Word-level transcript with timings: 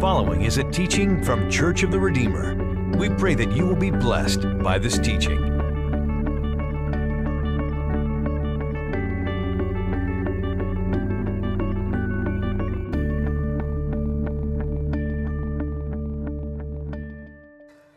Following 0.00 0.42
is 0.42 0.58
a 0.58 0.64
teaching 0.64 1.24
from 1.24 1.50
Church 1.50 1.82
of 1.82 1.90
the 1.90 1.98
Redeemer. 1.98 2.54
We 2.98 3.08
pray 3.08 3.34
that 3.34 3.52
you 3.52 3.64
will 3.64 3.76
be 3.76 3.90
blessed 3.90 4.42
by 4.58 4.78
this 4.78 4.98
teaching. 4.98 5.55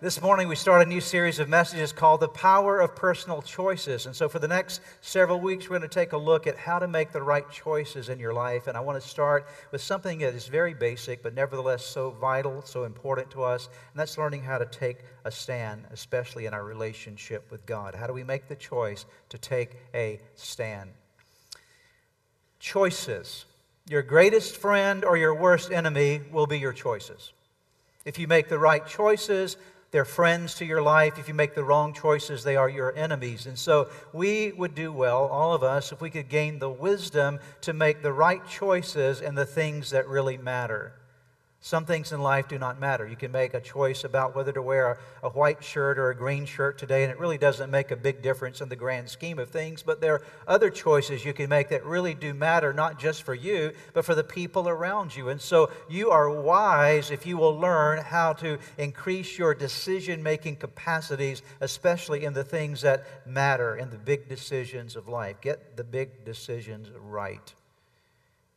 This 0.01 0.21
morning, 0.21 0.47
we 0.47 0.55
start 0.55 0.81
a 0.81 0.89
new 0.89 1.01
series 1.01 1.39
of 1.39 1.49
messages 1.49 1.91
called 1.91 2.21
The 2.21 2.29
Power 2.29 2.79
of 2.79 2.95
Personal 2.95 3.41
Choices. 3.41 4.05
And 4.05 4.15
so, 4.15 4.29
for 4.29 4.39
the 4.39 4.47
next 4.47 4.79
several 5.01 5.41
weeks, 5.41 5.65
we're 5.65 5.77
going 5.77 5.89
to 5.89 5.93
take 5.93 6.13
a 6.13 6.17
look 6.17 6.47
at 6.47 6.55
how 6.55 6.79
to 6.79 6.87
make 6.87 7.11
the 7.11 7.21
right 7.21 7.43
choices 7.51 8.07
in 8.07 8.17
your 8.17 8.33
life. 8.33 8.67
And 8.67 8.77
I 8.77 8.79
want 8.79 9.01
to 9.01 9.05
start 9.05 9.45
with 9.73 9.81
something 9.81 10.19
that 10.19 10.33
is 10.33 10.47
very 10.47 10.73
basic, 10.73 11.21
but 11.21 11.33
nevertheless 11.33 11.85
so 11.85 12.11
vital, 12.11 12.61
so 12.61 12.85
important 12.85 13.29
to 13.31 13.43
us. 13.43 13.65
And 13.65 13.99
that's 13.99 14.17
learning 14.17 14.41
how 14.43 14.57
to 14.57 14.65
take 14.67 14.99
a 15.25 15.31
stand, 15.31 15.83
especially 15.91 16.45
in 16.45 16.53
our 16.53 16.63
relationship 16.63 17.51
with 17.51 17.65
God. 17.65 17.93
How 17.93 18.07
do 18.07 18.13
we 18.13 18.23
make 18.23 18.47
the 18.47 18.55
choice 18.55 19.05
to 19.27 19.37
take 19.37 19.75
a 19.93 20.21
stand? 20.35 20.91
Choices. 22.61 23.43
Your 23.89 24.01
greatest 24.01 24.55
friend 24.55 25.03
or 25.03 25.17
your 25.17 25.35
worst 25.35 25.73
enemy 25.73 26.21
will 26.31 26.47
be 26.47 26.57
your 26.57 26.71
choices. 26.71 27.33
If 28.05 28.17
you 28.17 28.29
make 28.29 28.47
the 28.47 28.59
right 28.59 28.87
choices, 28.87 29.57
they're 29.91 30.05
friends 30.05 30.55
to 30.55 30.65
your 30.65 30.81
life. 30.81 31.17
If 31.17 31.27
you 31.27 31.33
make 31.33 31.55
the 31.55 31.63
wrong 31.63 31.93
choices, 31.93 32.43
they 32.43 32.55
are 32.55 32.69
your 32.69 32.95
enemies. 32.95 33.45
And 33.47 33.57
so 33.57 33.89
we 34.13 34.51
would 34.51 34.75
do 34.75 34.91
well, 34.91 35.25
all 35.25 35.53
of 35.53 35.63
us, 35.63 35.91
if 35.91 36.01
we 36.01 36.09
could 36.09 36.29
gain 36.29 36.59
the 36.59 36.69
wisdom 36.69 37.39
to 37.61 37.73
make 37.73 38.01
the 38.01 38.13
right 38.13 38.47
choices 38.47 39.21
in 39.21 39.35
the 39.35 39.45
things 39.45 39.89
that 39.89 40.07
really 40.07 40.37
matter. 40.37 40.93
Some 41.61 41.85
things 41.85 42.13
in 42.13 42.21
life 42.21 42.47
do 42.47 42.57
not 42.57 42.79
matter. 42.79 43.05
You 43.05 43.17
can 43.17 43.33
make 43.33 43.53
a 43.53 43.59
choice 43.59 44.05
about 44.05 44.33
whether 44.33 44.53
to 44.53 44.61
wear 44.61 44.91
a, 45.21 45.27
a, 45.27 45.29
white 45.29 45.61
shirt 45.61 45.99
or 45.99 46.09
a 46.09 46.15
green 46.15 46.45
shirt 46.45 46.77
today, 46.77 47.03
and 47.03 47.11
it 47.11 47.19
really 47.19 47.37
doesn't 47.37 47.69
make 47.69 47.91
a 47.91 47.97
big 47.97 48.21
difference 48.21 48.61
in 48.61 48.69
the 48.69 48.77
grand 48.77 49.09
scheme 49.09 49.39
of 49.39 49.49
things. 49.49 49.83
But 49.83 49.99
there 49.99 50.13
are 50.13 50.25
other 50.47 50.69
choices 50.69 51.25
you 51.25 51.33
can 51.33 51.49
make 51.49 51.67
that 51.69 51.85
really 51.85 52.13
do 52.13 52.33
matter, 52.33 52.71
not 52.71 52.97
just 52.97 53.23
for 53.23 53.33
you, 53.33 53.73
but 53.93 54.05
for 54.05 54.15
the 54.15 54.23
people 54.23 54.69
around 54.69 55.13
you. 55.13 55.27
And 55.27 55.41
so 55.41 55.69
you 55.89 56.11
are 56.11 56.29
wise 56.29 57.11
if 57.11 57.25
you 57.25 57.35
will 57.35 57.59
learn 57.59 57.99
how 58.05 58.31
to 58.33 58.57
increase 58.77 59.37
your 59.37 59.53
decision 59.53 60.23
making 60.23 60.55
capacities, 60.55 61.41
especially 61.59 62.23
in 62.23 62.31
the 62.31 62.43
things 62.45 62.81
that 62.83 63.27
matter, 63.27 63.75
in 63.75 63.89
the 63.89 63.97
big 63.97 64.29
decisions 64.29 64.95
of 64.95 65.09
life. 65.09 65.41
Get 65.41 65.75
the 65.75 65.83
big 65.83 66.23
decisions 66.23 66.89
right. 66.97 67.53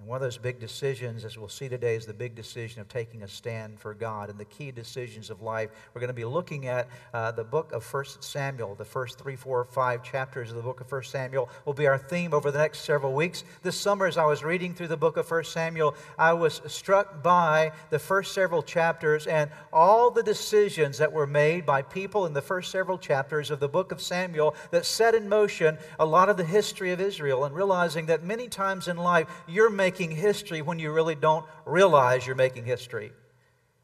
And 0.03 0.09
one 0.09 0.17
of 0.17 0.23
those 0.23 0.37
big 0.37 0.59
decisions, 0.59 1.25
as 1.25 1.39
we'll 1.39 1.49
see 1.49 1.69
today, 1.69 1.95
is 1.95 2.07
the 2.07 2.13
big 2.13 2.35
decision 2.35 2.81
of 2.81 2.89
taking 2.89 3.23
a 3.23 3.29
stand 3.29 3.79
for 3.79 3.95
God 3.95 4.31
and 4.31 4.37
the 4.37 4.45
key 4.45 4.73
decisions 4.73 5.31
of 5.31 5.43
life. 5.43 5.71
We're 5.95 6.01
going 6.01 6.09
to 6.09 6.13
be 6.13 6.25
looking 6.25 6.67
at 6.67 6.89
uh, 7.15 7.31
the 7.31 7.45
book 7.45 7.71
of 7.71 7.85
1 7.85 8.05
Samuel. 8.19 8.75
The 8.75 8.85
first 8.85 9.17
three, 9.17 9.37
four, 9.37 9.65
five 9.65 10.03
chapters 10.03 10.51
of 10.51 10.57
the 10.57 10.63
book 10.63 10.81
of 10.81 10.91
1 10.91 11.05
Samuel 11.05 11.49
will 11.65 11.73
be 11.73 11.87
our 11.87 11.99
theme 11.99 12.35
over 12.35 12.51
the 12.51 12.59
next 12.59 12.81
several 12.81 13.13
weeks. 13.13 13.45
This 13.63 13.77
summer, 13.77 14.07
as 14.07 14.19
I 14.19 14.25
was 14.25 14.43
reading 14.43 14.75
through 14.75 14.89
the 14.89 14.97
book 14.97 15.17
of 15.17 15.31
1 15.31 15.45
Samuel, 15.45 15.95
I 16.19 16.33
was 16.33 16.63
struck 16.67 17.23
by 17.23 17.71
the 17.91 18.01
first 18.01 18.35
several 18.35 18.65
chapters 18.65 19.29
and 19.29 19.53
all 19.73 20.11
the 20.11 20.25
decisions 20.25 20.99
that 20.99 21.13
were 21.13 21.29
made 21.29 21.65
by 21.65 21.81
people 21.81 22.27
in 22.27 22.33
the 22.33 22.43
first 22.43 22.73
several 22.73 22.99
chapters 22.99 23.53
of 23.53 23.61
the 23.61 23.69
book 23.69 23.93
of 23.93 24.03
Samuel 24.03 24.57
that 24.73 24.85
set 24.85 25.15
in 25.15 25.29
motion 25.29 25.79
a 26.01 26.05
lot 26.05 26.29
of 26.29 26.37
the 26.37 26.45
history 26.45 26.91
of 26.91 27.01
Israel 27.01 27.45
and 27.45 27.55
realizing 27.55 28.07
that 28.07 28.25
many 28.25 28.49
times 28.49 28.89
in 28.89 28.97
life 28.97 29.29
you're 29.47 29.71
making 29.71 29.92
making 29.93 30.17
history 30.17 30.63
when 30.63 30.79
you 30.79 30.91
really 30.91 31.15
don't 31.15 31.45
realize 31.67 32.27
you're 32.27 32.35
making 32.35 32.65
history. 32.65 33.13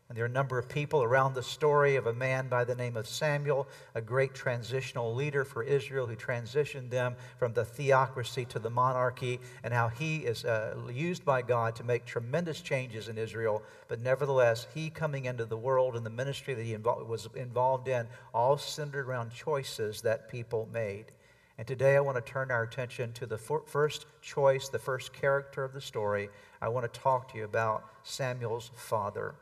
And 0.09 0.17
there 0.17 0.25
are 0.25 0.27
a 0.27 0.31
number 0.31 0.59
of 0.59 0.67
people 0.67 1.03
around 1.03 1.35
the 1.35 1.43
story 1.43 1.97
of 1.97 2.07
a 2.07 2.15
man 2.15 2.49
by 2.49 2.65
the 2.65 2.75
name 2.75 2.97
of 2.97 3.07
Samuel, 3.07 3.69
a 3.95 4.01
great 4.01 4.33
transitional 4.33 5.15
leader 5.15 5.45
for 5.45 5.63
Israel 5.63 6.07
who 6.07 6.17
transitioned 6.17 6.89
them 6.89 7.15
from 7.37 7.53
the 7.53 7.67
theocracy 7.67 8.47
to 8.47 8.59
the 8.59 8.71
monarchy, 8.71 9.39
and 9.63 9.75
how 9.75 9.89
he 9.89 10.21
is 10.21 10.47
uh, 10.47 10.77
used 10.91 11.27
by 11.27 11.43
God 11.43 11.77
to 11.77 11.85
make 11.85 12.07
tremendous 12.07 12.63
changes 12.63 13.11
in 13.11 13.19
Israel. 13.19 13.63
But 13.87 14.01
nevertheless, 14.01 14.67
he 14.73 14.89
coming 14.89 15.27
into 15.27 15.45
the 15.45 15.59
world 15.59 15.95
and 15.95 16.07
the 16.07 16.11
ministry 16.11 16.55
that 16.55 16.65
he 16.65 16.75
invo- 16.75 17.07
was 17.07 17.29
involved 17.35 17.87
in 17.87 18.07
all 18.33 18.57
centered 18.57 19.07
around 19.07 19.31
choices 19.35 20.01
that 20.01 20.31
people 20.31 20.71
made. 20.73 21.13
And 21.59 21.67
today 21.67 21.97
I 21.97 22.01
want 22.01 22.25
to 22.25 22.33
turn 22.33 22.53
our 22.53 22.63
attention 22.63 23.13
to 23.15 23.27
the 23.27 23.37
first 23.37 24.07
choice, 24.23 24.69
the 24.69 24.79
first 24.79 25.13
character 25.13 25.65
of 25.65 25.73
the 25.73 25.81
story. 25.81 26.29
I 26.63 26.69
want 26.69 26.93
to 26.93 27.01
talk 27.01 27.33
to 27.33 27.39
you 27.39 27.45
about 27.45 27.85
Samuel's 28.05 28.71
father. 28.77 29.35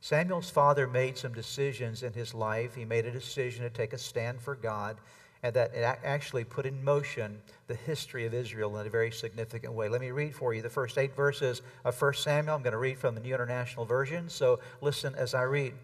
Samuel's 0.00 0.50
father 0.50 0.88
made 0.88 1.16
some 1.16 1.32
decisions 1.32 2.02
in 2.02 2.12
his 2.12 2.34
life. 2.34 2.74
He 2.74 2.84
made 2.84 3.06
a 3.06 3.12
decision 3.12 3.62
to 3.62 3.70
take 3.70 3.92
a 3.92 3.98
stand 3.98 4.40
for 4.40 4.56
God, 4.56 4.96
and 5.44 5.54
that 5.54 5.76
actually 5.76 6.42
put 6.42 6.66
in 6.66 6.82
motion 6.82 7.40
the 7.68 7.74
history 7.74 8.26
of 8.26 8.34
Israel 8.34 8.76
in 8.78 8.88
a 8.88 8.90
very 8.90 9.12
significant 9.12 9.72
way. 9.72 9.88
Let 9.88 10.00
me 10.00 10.10
read 10.10 10.34
for 10.34 10.54
you 10.54 10.62
the 10.62 10.68
first 10.68 10.98
eight 10.98 11.14
verses 11.14 11.62
of 11.84 12.00
1 12.00 12.14
Samuel. 12.14 12.56
I'm 12.56 12.62
going 12.62 12.72
to 12.72 12.78
read 12.78 12.98
from 12.98 13.14
the 13.14 13.20
New 13.20 13.32
International 13.32 13.84
Version, 13.84 14.28
so 14.28 14.58
listen 14.80 15.14
as 15.14 15.34
I 15.34 15.42
read. 15.42 15.74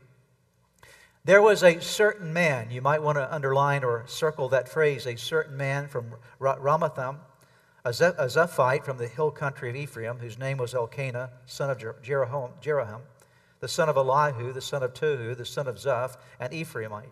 There 1.27 1.41
was 1.41 1.63
a 1.63 1.81
certain 1.81 2.35
man, 2.35 2.71
you 2.71 2.83
might 2.83 3.03
want 3.03 3.17
to 3.17 3.35
underline 3.35 3.83
or 3.83 4.05
circle 4.07 4.51
that 4.51 4.69
phrase, 4.69 5.07
a 5.07 5.17
certain 5.17 5.57
man 5.57 5.89
from 5.89 6.17
Ramathaim, 6.39 7.17
a 7.83 7.93
Zephite 7.95 8.85
from 8.85 8.99
the 8.99 9.09
hill 9.09 9.31
country 9.31 9.71
of 9.71 9.77
Ephraim, 9.77 10.19
whose 10.19 10.39
name 10.39 10.59
was 10.59 10.75
Elkanah, 10.75 11.31
son 11.47 11.71
of 11.71 11.79
Jeroham, 11.79 13.01
the 13.61 13.69
son 13.69 13.89
of 13.89 13.97
Elihu, 13.97 14.53
the 14.53 14.61
son 14.61 14.83
of 14.83 14.93
Tohu, 14.93 15.35
the 15.35 15.47
son 15.47 15.67
of 15.67 15.79
Zeph, 15.79 16.19
an 16.39 16.51
Ephraimite. 16.51 17.09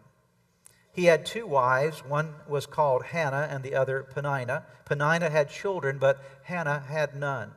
He 0.92 1.06
had 1.06 1.24
two 1.24 1.46
wives. 1.46 2.04
One 2.04 2.34
was 2.46 2.66
called 2.66 3.04
Hannah 3.04 3.48
and 3.50 3.64
the 3.64 3.74
other 3.74 4.02
Peninnah. 4.02 4.66
Peninnah 4.84 5.30
had 5.30 5.48
children, 5.48 5.96
but 5.96 6.22
Hannah 6.42 6.80
had 6.80 7.16
none. 7.16 7.52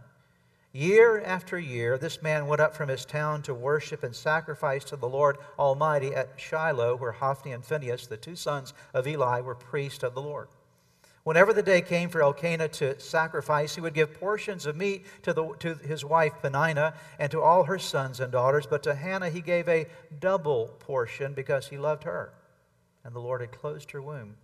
Year 0.75 1.21
after 1.21 1.57
year, 1.57 1.97
this 1.97 2.21
man 2.21 2.47
went 2.47 2.59
up 2.59 2.75
from 2.75 2.89
his 2.89 3.05
town 3.05 3.41
to 3.43 3.53
worship 3.53 4.03
and 4.03 4.13
sacrifice 4.13 4.83
to 4.83 4.97
the 4.97 5.07
Lord 5.07 5.37
Almighty 5.57 6.13
at 6.13 6.33
Shiloh, 6.35 6.97
where 6.97 7.13
Hophni 7.13 7.53
and 7.53 7.63
Phinehas, 7.63 8.07
the 8.07 8.17
two 8.17 8.35
sons 8.35 8.73
of 8.93 9.07
Eli, 9.07 9.39
were 9.39 9.55
priests 9.55 10.03
of 10.03 10.13
the 10.13 10.21
Lord. 10.21 10.49
Whenever 11.23 11.53
the 11.53 11.63
day 11.63 11.79
came 11.79 12.09
for 12.09 12.21
Elkanah 12.21 12.67
to 12.67 12.99
sacrifice, 12.99 13.75
he 13.75 13.79
would 13.79 13.93
give 13.93 14.19
portions 14.19 14.65
of 14.65 14.75
meat 14.75 15.05
to, 15.21 15.31
the, 15.31 15.47
to 15.59 15.75
his 15.75 16.03
wife 16.03 16.33
Peninnah 16.41 16.93
and 17.19 17.31
to 17.31 17.41
all 17.41 17.63
her 17.63 17.79
sons 17.79 18.19
and 18.19 18.33
daughters, 18.33 18.65
but 18.65 18.83
to 18.83 18.95
Hannah 18.95 19.29
he 19.29 19.39
gave 19.39 19.69
a 19.69 19.87
double 20.19 20.75
portion 20.79 21.33
because 21.33 21.69
he 21.69 21.77
loved 21.77 22.03
her, 22.03 22.33
and 23.05 23.15
the 23.15 23.21
Lord 23.21 23.39
had 23.39 23.53
closed 23.53 23.91
her 23.91 24.01
womb. 24.01 24.35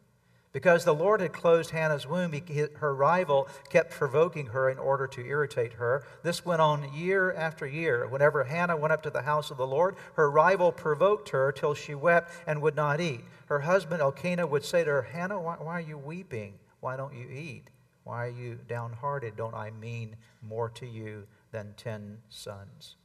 Because 0.54 0.84
the 0.84 0.94
Lord 0.94 1.22
had 1.22 1.32
closed 1.32 1.70
Hannah's 1.72 2.06
womb, 2.06 2.34
he, 2.34 2.66
her 2.76 2.94
rival 2.94 3.48
kept 3.70 3.92
provoking 3.92 4.48
her 4.48 4.70
in 4.70 4.78
order 4.78 5.08
to 5.08 5.26
irritate 5.26 5.74
her. 5.74 6.04
This 6.24 6.46
went 6.46 6.60
on 6.60 6.94
year 6.94 7.32
after 7.32 7.66
year. 7.66 8.06
Whenever 8.06 8.44
Hannah 8.44 8.76
went 8.76 8.92
up 8.92 9.02
to 9.04 9.10
the 9.10 9.22
house 9.22 9.50
of 9.50 9.58
the 9.58 9.68
Lord, 9.68 9.96
her 10.16 10.30
rival 10.30 10.74
provoked 10.74 11.30
her 11.30 11.54
till 11.54 11.74
she 11.74 11.96
wept 11.96 12.32
and 12.46 12.62
would 12.62 12.76
not 12.76 13.00
eat. 13.00 13.22
Her 13.46 13.62
husband 13.62 14.02
Elkanah 14.02 14.48
would 14.48 14.66
say 14.66 14.84
to 14.84 14.90
her, 14.90 15.02
Hannah, 15.04 15.40
why, 15.40 15.56
why 15.56 15.74
are 15.74 15.82
you 15.82 15.98
weeping? 15.98 16.56
Why 16.82 16.98
don't 16.98 17.14
you 17.14 17.30
eat? 17.30 17.70
Why 18.04 18.26
are 18.26 18.30
you 18.30 18.60
downhearted? 18.68 19.38
Don't 19.38 19.54
I 19.54 19.72
mean 19.72 20.18
more 20.42 20.70
to 20.72 20.86
you 20.86 21.28
than 21.52 21.74
ten 21.78 22.18
sons? 22.30 22.96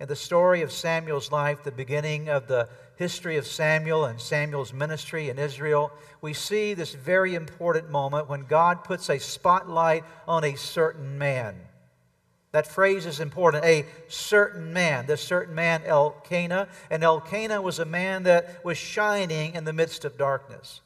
In 0.00 0.08
the 0.08 0.16
story 0.16 0.62
of 0.62 0.72
Samuel's 0.72 1.30
life, 1.30 1.62
the 1.62 1.70
beginning 1.70 2.28
of 2.28 2.48
the 2.48 2.68
history 2.96 3.36
of 3.36 3.46
Samuel 3.46 4.04
and 4.04 4.20
Samuel's 4.20 4.72
ministry 4.72 5.28
in 5.30 5.38
Israel, 5.38 5.92
we 6.20 6.32
see 6.32 6.74
this 6.74 6.94
very 6.94 7.34
important 7.34 7.90
moment 7.90 8.28
when 8.28 8.42
God 8.42 8.82
puts 8.82 9.08
a 9.08 9.18
spotlight 9.18 10.04
on 10.26 10.42
a 10.42 10.56
certain 10.56 11.16
man. 11.16 11.54
That 12.50 12.66
phrase 12.66 13.04
is 13.06 13.18
important. 13.18 13.64
A 13.64 13.84
certain 14.08 14.72
man. 14.72 15.06
This 15.06 15.20
certain 15.20 15.54
man, 15.54 15.82
Elkanah. 15.84 16.68
And 16.88 17.02
Elkanah 17.02 17.60
was 17.60 17.80
a 17.80 17.84
man 17.84 18.24
that 18.24 18.64
was 18.64 18.78
shining 18.78 19.54
in 19.54 19.64
the 19.64 19.72
midst 19.72 20.04
of 20.04 20.16
darkness. 20.16 20.80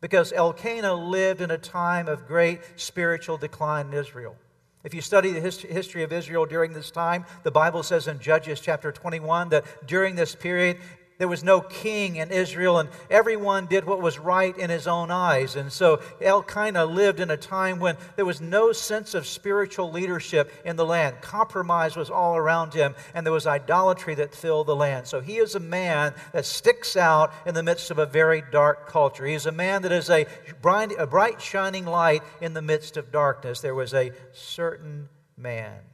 Because 0.00 0.32
Elkanah 0.32 0.94
lived 0.94 1.40
in 1.40 1.50
a 1.50 1.58
time 1.58 2.06
of 2.06 2.28
great 2.28 2.60
spiritual 2.76 3.36
decline 3.36 3.88
in 3.88 3.94
Israel. 3.94 4.36
If 4.84 4.94
you 4.94 5.00
study 5.00 5.32
the 5.32 5.40
history 5.40 6.02
of 6.04 6.12
Israel 6.12 6.46
during 6.46 6.72
this 6.72 6.90
time, 6.90 7.24
the 7.42 7.50
Bible 7.50 7.82
says 7.82 8.06
in 8.06 8.20
Judges 8.20 8.60
chapter 8.60 8.92
21 8.92 9.48
that 9.48 9.64
during 9.86 10.14
this 10.14 10.34
period, 10.34 10.78
there 11.18 11.28
was 11.28 11.42
no 11.42 11.60
king 11.60 12.16
in 12.16 12.30
Israel, 12.30 12.78
and 12.78 12.88
everyone 13.10 13.66
did 13.66 13.84
what 13.84 14.00
was 14.00 14.20
right 14.20 14.56
in 14.56 14.70
his 14.70 14.86
own 14.86 15.10
eyes. 15.10 15.56
And 15.56 15.72
so 15.72 16.00
Elkanah 16.20 16.86
lived 16.86 17.18
in 17.18 17.30
a 17.30 17.36
time 17.36 17.80
when 17.80 17.96
there 18.14 18.24
was 18.24 18.40
no 18.40 18.70
sense 18.72 19.14
of 19.14 19.26
spiritual 19.26 19.90
leadership 19.90 20.52
in 20.64 20.76
the 20.76 20.86
land. 20.86 21.20
Compromise 21.20 21.96
was 21.96 22.08
all 22.08 22.36
around 22.36 22.72
him, 22.72 22.94
and 23.14 23.26
there 23.26 23.32
was 23.32 23.48
idolatry 23.48 24.14
that 24.14 24.32
filled 24.32 24.68
the 24.68 24.76
land. 24.76 25.08
So 25.08 25.20
he 25.20 25.38
is 25.38 25.56
a 25.56 25.60
man 25.60 26.14
that 26.32 26.46
sticks 26.46 26.96
out 26.96 27.32
in 27.44 27.54
the 27.54 27.64
midst 27.64 27.90
of 27.90 27.98
a 27.98 28.06
very 28.06 28.44
dark 28.52 28.86
culture. 28.86 29.26
He 29.26 29.34
is 29.34 29.46
a 29.46 29.52
man 29.52 29.82
that 29.82 29.92
is 29.92 30.10
a 30.10 30.26
bright, 30.62 30.92
a 30.96 31.06
bright 31.06 31.42
shining 31.42 31.84
light 31.84 32.22
in 32.40 32.54
the 32.54 32.62
midst 32.62 32.96
of 32.96 33.10
darkness. 33.10 33.60
There 33.60 33.74
was 33.74 33.92
a 33.92 34.12
certain 34.32 35.08
man. 35.36 35.87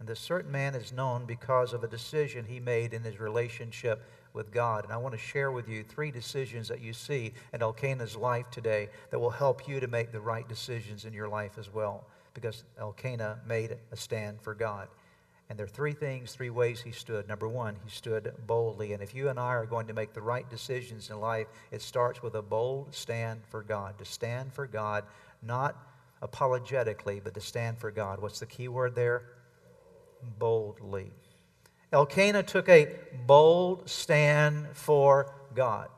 And 0.00 0.08
this 0.08 0.18
certain 0.18 0.50
man 0.50 0.74
is 0.74 0.92
known 0.92 1.26
because 1.26 1.74
of 1.74 1.84
a 1.84 1.88
decision 1.88 2.46
he 2.46 2.58
made 2.58 2.94
in 2.94 3.04
his 3.04 3.20
relationship 3.20 4.02
with 4.32 4.50
God. 4.50 4.84
And 4.84 4.92
I 4.92 4.96
want 4.96 5.14
to 5.14 5.20
share 5.20 5.52
with 5.52 5.68
you 5.68 5.84
three 5.84 6.10
decisions 6.10 6.68
that 6.68 6.80
you 6.80 6.94
see 6.94 7.34
in 7.52 7.60
Elkanah's 7.62 8.16
life 8.16 8.50
today 8.50 8.88
that 9.10 9.18
will 9.18 9.30
help 9.30 9.68
you 9.68 9.78
to 9.78 9.86
make 9.86 10.10
the 10.10 10.20
right 10.20 10.48
decisions 10.48 11.04
in 11.04 11.12
your 11.12 11.28
life 11.28 11.58
as 11.58 11.72
well. 11.72 12.06
Because 12.32 12.64
Elkanah 12.78 13.40
made 13.46 13.76
a 13.92 13.96
stand 13.96 14.40
for 14.40 14.54
God. 14.54 14.88
And 15.50 15.58
there 15.58 15.66
are 15.66 15.68
three 15.68 15.92
things, 15.92 16.32
three 16.32 16.48
ways 16.48 16.80
he 16.80 16.92
stood. 16.92 17.28
Number 17.28 17.48
one, 17.48 17.76
he 17.84 17.90
stood 17.90 18.32
boldly. 18.46 18.94
And 18.94 19.02
if 19.02 19.14
you 19.14 19.28
and 19.28 19.38
I 19.38 19.48
are 19.48 19.66
going 19.66 19.88
to 19.88 19.92
make 19.94 20.14
the 20.14 20.22
right 20.22 20.48
decisions 20.48 21.10
in 21.10 21.20
life, 21.20 21.48
it 21.72 21.82
starts 21.82 22.22
with 22.22 22.36
a 22.36 22.42
bold 22.42 22.94
stand 22.94 23.40
for 23.50 23.62
God. 23.62 23.98
To 23.98 24.04
stand 24.06 24.54
for 24.54 24.66
God, 24.66 25.04
not 25.42 25.76
apologetically, 26.22 27.20
but 27.22 27.34
to 27.34 27.40
stand 27.40 27.78
for 27.78 27.90
God. 27.90 28.22
What's 28.22 28.38
the 28.40 28.46
key 28.46 28.68
word 28.68 28.94
there? 28.94 29.24
Boldly. 30.38 31.12
Elkanah 31.92 32.42
took 32.42 32.68
a 32.68 32.88
bold 33.26 33.88
stand 33.88 34.68
for 34.74 35.34
God. 35.54 35.88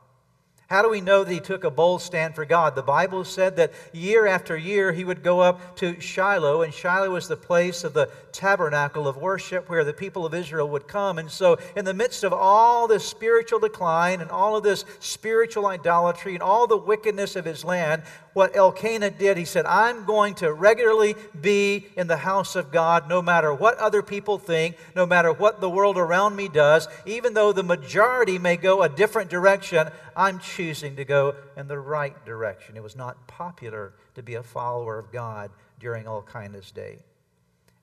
How 0.73 0.81
do 0.81 0.89
we 0.89 1.01
know 1.01 1.23
that 1.23 1.31
he 1.31 1.39
took 1.39 1.65
a 1.65 1.69
bold 1.69 2.01
stand 2.01 2.33
for 2.33 2.45
God? 2.45 2.73
The 2.73 2.81
Bible 2.81 3.25
said 3.25 3.57
that 3.57 3.71
year 3.91 4.25
after 4.25 4.57
year 4.57 4.91
he 4.91 5.03
would 5.03 5.21
go 5.21 5.39
up 5.39 5.75
to 5.75 6.01
Shiloh, 6.01 6.63
and 6.63 6.73
Shiloh 6.73 7.11
was 7.11 7.27
the 7.27 7.37
place 7.37 7.83
of 7.83 7.93
the 7.93 8.09
tabernacle 8.31 9.07
of 9.07 9.15
worship 9.15 9.69
where 9.69 9.83
the 9.83 9.93
people 9.93 10.25
of 10.25 10.33
Israel 10.33 10.67
would 10.69 10.87
come. 10.87 11.19
And 11.19 11.29
so, 11.29 11.59
in 11.75 11.85
the 11.85 11.93
midst 11.93 12.23
of 12.23 12.33
all 12.33 12.87
this 12.87 13.05
spiritual 13.05 13.59
decline 13.59 14.19
and 14.19 14.31
all 14.31 14.55
of 14.57 14.63
this 14.63 14.83
spiritual 14.99 15.67
idolatry 15.67 16.33
and 16.33 16.41
all 16.41 16.65
the 16.65 16.75
wickedness 16.75 17.35
of 17.35 17.45
his 17.45 17.63
land, 17.63 18.01
what 18.33 18.55
Elkanah 18.55 19.11
did. 19.11 19.37
He 19.37 19.45
said, 19.45 19.67
I'm 19.67 20.05
going 20.05 20.33
to 20.35 20.51
regularly 20.51 21.13
be 21.39 21.85
in 21.95 22.07
the 22.07 22.17
house 22.17 22.55
of 22.55 22.71
God 22.71 23.07
no 23.07 23.21
matter 23.21 23.53
what 23.53 23.77
other 23.77 24.01
people 24.01 24.39
think, 24.39 24.75
no 24.95 25.05
matter 25.05 25.31
what 25.31 25.61
the 25.61 25.69
world 25.69 25.99
around 25.99 26.35
me 26.35 26.47
does. 26.47 26.87
Even 27.05 27.35
though 27.35 27.53
the 27.53 27.61
majority 27.61 28.39
may 28.39 28.57
go 28.57 28.81
a 28.81 28.89
different 28.89 29.29
direction, 29.29 29.87
I'm 30.15 30.39
choosing 30.39 30.62
to 30.71 31.05
go 31.05 31.35
in 31.57 31.67
the 31.67 31.79
right 31.79 32.25
direction. 32.25 32.77
It 32.77 32.83
was 32.83 32.95
not 32.95 33.27
popular 33.27 33.93
to 34.15 34.23
be 34.23 34.35
a 34.35 34.43
follower 34.43 34.97
of 34.97 35.11
God 35.11 35.51
during 35.79 36.05
Elkanah's 36.05 36.71
day. 36.71 36.99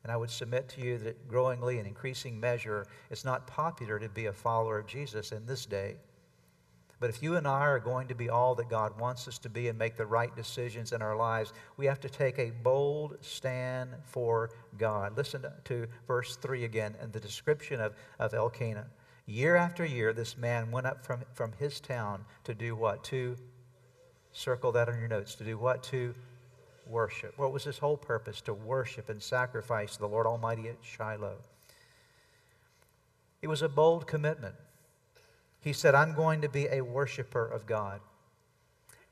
And 0.03 0.11
I 0.11 0.17
would 0.17 0.31
submit 0.31 0.69
to 0.71 0.81
you 0.81 0.97
that 0.99 1.29
growingly 1.29 1.79
and 1.79 1.87
increasing 1.87 2.41
measure, 2.41 2.87
it's 3.11 3.25
not 3.25 3.47
popular 3.47 3.99
to 3.99 4.09
be 4.09 4.27
a 4.27 4.33
follower 4.33 4.79
of 4.79 4.87
Jesus 4.87 5.33
in 5.33 5.45
this 5.45 5.67
day. 5.67 5.97
But 7.01 7.11
if 7.11 7.23
you 7.23 7.37
and 7.37 7.47
I 7.47 7.61
are 7.61 7.79
going 7.79 8.09
to 8.09 8.15
be 8.15 8.29
all 8.29 8.55
that 8.57 8.69
God 8.69 8.99
wants 9.01 9.27
us 9.27 9.39
to 9.39 9.49
be 9.49 9.69
and 9.69 9.79
make 9.79 9.97
the 9.97 10.07
right 10.07 10.35
decisions 10.37 10.93
in 10.93 11.01
our 11.01 11.17
lives, 11.17 11.53
we 11.79 11.87
have 11.87 12.01
to 12.01 12.11
take 12.11 12.39
a 12.39 12.51
bold 12.51 13.17
stand 13.23 13.91
for 14.05 14.51
God. 14.79 15.17
Listen 15.17 15.47
to 15.65 15.87
verse 16.07 16.37
3 16.37 16.65
again 16.65 16.95
and 17.01 17.13
the 17.13 17.21
description 17.21 17.81
of, 17.81 17.95
of 18.19 18.35
Elkanah. 18.35 18.87
Year 19.27 19.57
after 19.57 19.85
year, 19.85 20.13
this 20.13 20.37
man 20.37 20.71
went 20.71 20.87
up 20.87 21.05
from, 21.05 21.23
from 21.35 21.53
his 21.53 21.81
town 21.81 22.25
to 22.45 22.55
do 22.55 22.75
what? 22.75 23.05
To 23.05 23.37
circle 24.33 24.73
that 24.73 24.89
on 24.89 24.99
your 24.99 25.09
notes. 25.09 25.35
To 25.37 25.45
do 25.45 25.57
what? 25.59 25.83
To 25.85 26.15
worship. 26.87 27.39
What 27.39 27.53
was 27.53 27.65
his 27.65 27.79
whole 27.79 27.97
purpose? 27.97 28.41
To 28.43 28.55
worship 28.55 29.09
and 29.09 29.23
sacrifice 29.23 29.97
the 29.97 30.09
Lord 30.09 30.27
Almighty 30.27 30.69
at 30.69 30.77
Shiloh. 30.83 31.39
It 33.43 33.49
was 33.49 33.63
a 33.63 33.69
bold 33.69 34.07
commitment. 34.07 34.55
He 35.61 35.73
said, 35.73 35.95
I'm 35.95 36.15
going 36.15 36.41
to 36.41 36.49
be 36.49 36.67
a 36.67 36.81
worshiper 36.81 37.47
of 37.47 37.67
God. 37.67 38.01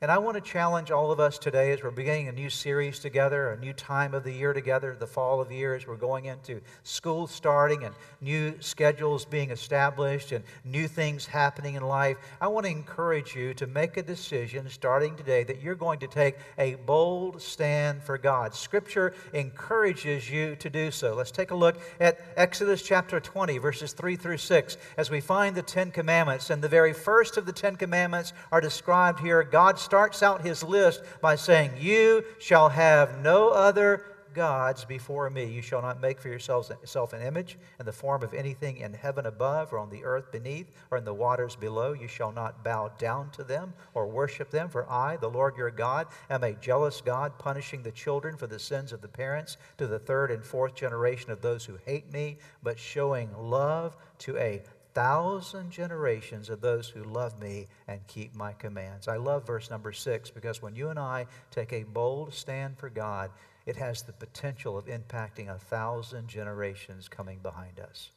And 0.01 0.09
I 0.09 0.17
want 0.17 0.35
to 0.35 0.41
challenge 0.41 0.91
all 0.91 1.11
of 1.11 1.19
us 1.19 1.37
today 1.37 1.73
as 1.73 1.83
we're 1.83 1.91
beginning 1.91 2.29
a 2.29 2.31
new 2.31 2.49
series 2.49 2.99
together, 2.99 3.51
a 3.51 3.59
new 3.59 3.73
time 3.73 4.13
of 4.13 4.23
the 4.23 4.31
year 4.31 4.53
together, 4.53 4.95
the 4.97 5.05
fall 5.05 5.41
of 5.41 5.49
the 5.49 5.57
year, 5.57 5.75
as 5.75 5.85
we're 5.85 5.97
going 5.97 6.23
into 6.23 6.61
school 6.83 7.27
starting 7.27 7.83
and 7.83 7.93
new 8.21 8.55
schedules 8.61 9.25
being 9.25 9.51
established 9.51 10.31
and 10.31 10.45
new 10.63 10.87
things 10.87 11.25
happening 11.25 11.75
in 11.75 11.83
life. 11.83 12.15
I 12.39 12.47
want 12.47 12.65
to 12.65 12.71
encourage 12.71 13.35
you 13.35 13.53
to 13.55 13.67
make 13.67 13.97
a 13.97 14.01
decision 14.01 14.69
starting 14.69 15.17
today 15.17 15.43
that 15.43 15.61
you're 15.61 15.75
going 15.75 15.99
to 15.99 16.07
take 16.07 16.37
a 16.57 16.75
bold 16.75 17.41
stand 17.41 18.01
for 18.01 18.17
God. 18.17 18.55
Scripture 18.55 19.13
encourages 19.33 20.31
you 20.31 20.55
to 20.55 20.69
do 20.69 20.91
so. 20.91 21.13
Let's 21.13 21.31
take 21.31 21.51
a 21.51 21.55
look 21.55 21.77
at 21.99 22.21
Exodus 22.37 22.83
chapter 22.83 23.19
20, 23.19 23.57
verses 23.57 23.91
3 23.91 24.15
through 24.15 24.37
6, 24.37 24.77
as 24.95 25.09
we 25.09 25.19
find 25.19 25.57
the 25.57 25.61
Ten 25.61 25.91
Commandments. 25.91 26.51
And 26.51 26.61
the 26.61 26.69
very 26.69 26.93
first 26.93 27.35
of 27.35 27.45
the 27.45 27.51
Ten 27.51 27.75
Commandments 27.75 28.31
are 28.49 28.61
described 28.61 29.19
here. 29.19 29.43
God 29.43 29.77
starts 29.89 30.21
out 30.21 30.45
his 30.45 30.63
list 30.63 31.01
by 31.19 31.35
saying, 31.35 31.71
You 31.79 32.23
shall 32.37 32.69
have 32.69 33.23
no 33.23 33.49
other 33.49 34.05
gods 34.35 34.85
before 34.85 35.27
me. 35.31 35.45
You 35.45 35.63
shall 35.63 35.81
not 35.81 35.99
make 35.99 36.21
for 36.21 36.27
yourselves 36.27 36.69
an 36.69 37.21
image 37.23 37.57
in 37.79 37.87
the 37.87 37.91
form 37.91 38.21
of 38.21 38.35
anything 38.35 38.77
in 38.77 38.93
heaven 38.93 39.25
above, 39.25 39.73
or 39.73 39.79
on 39.79 39.89
the 39.89 40.03
earth 40.03 40.31
beneath, 40.31 40.69
or 40.91 40.99
in 40.99 41.05
the 41.05 41.13
waters 41.15 41.55
below. 41.55 41.93
You 41.93 42.07
shall 42.07 42.31
not 42.31 42.63
bow 42.63 42.91
down 42.99 43.31
to 43.31 43.43
them 43.43 43.73
or 43.95 44.05
worship 44.05 44.51
them, 44.51 44.69
for 44.69 44.87
I, 44.87 45.17
the 45.17 45.27
Lord 45.27 45.57
your 45.57 45.71
God, 45.71 46.05
am 46.29 46.43
a 46.43 46.53
jealous 46.53 47.01
God, 47.01 47.39
punishing 47.39 47.81
the 47.81 47.91
children 47.91 48.37
for 48.37 48.45
the 48.45 48.59
sins 48.59 48.93
of 48.93 49.01
the 49.01 49.07
parents 49.07 49.57
to 49.79 49.87
the 49.87 49.97
third 49.97 50.29
and 50.29 50.43
fourth 50.43 50.75
generation 50.75 51.31
of 51.31 51.41
those 51.41 51.65
who 51.65 51.79
hate 51.83 52.13
me, 52.13 52.37
but 52.61 52.77
showing 52.77 53.31
love 53.35 53.97
to 54.19 54.37
a 54.37 54.61
thousand 54.99 55.71
generations 55.71 56.49
of 56.49 56.59
those 56.59 56.89
who 56.89 57.05
love 57.05 57.39
me 57.39 57.67
and 57.87 58.05
keep 58.07 58.35
my 58.35 58.51
commands. 58.51 59.07
I 59.07 59.15
love 59.15 59.47
verse 59.47 59.69
number 59.69 59.93
six 59.93 60.29
because 60.29 60.61
when 60.61 60.75
you 60.75 60.89
and 60.89 60.99
I 60.99 61.25
take 61.51 61.71
a 61.71 61.83
bold 61.83 62.33
stand 62.33 62.77
for 62.77 62.89
God, 62.89 63.31
it 63.65 63.77
has 63.77 64.01
the 64.01 64.11
potential 64.11 64.77
of 64.77 64.87
impacting 64.87 65.47
a 65.47 65.57
thousand 65.57 66.27
generations 66.27 67.07
coming 67.07 67.39
behind 67.41 67.79
us. 67.79 68.11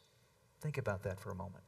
Think 0.61 0.77
about 0.77 1.05
that 1.05 1.21
for 1.21 1.31
a 1.31 1.37
moment. 1.37 1.63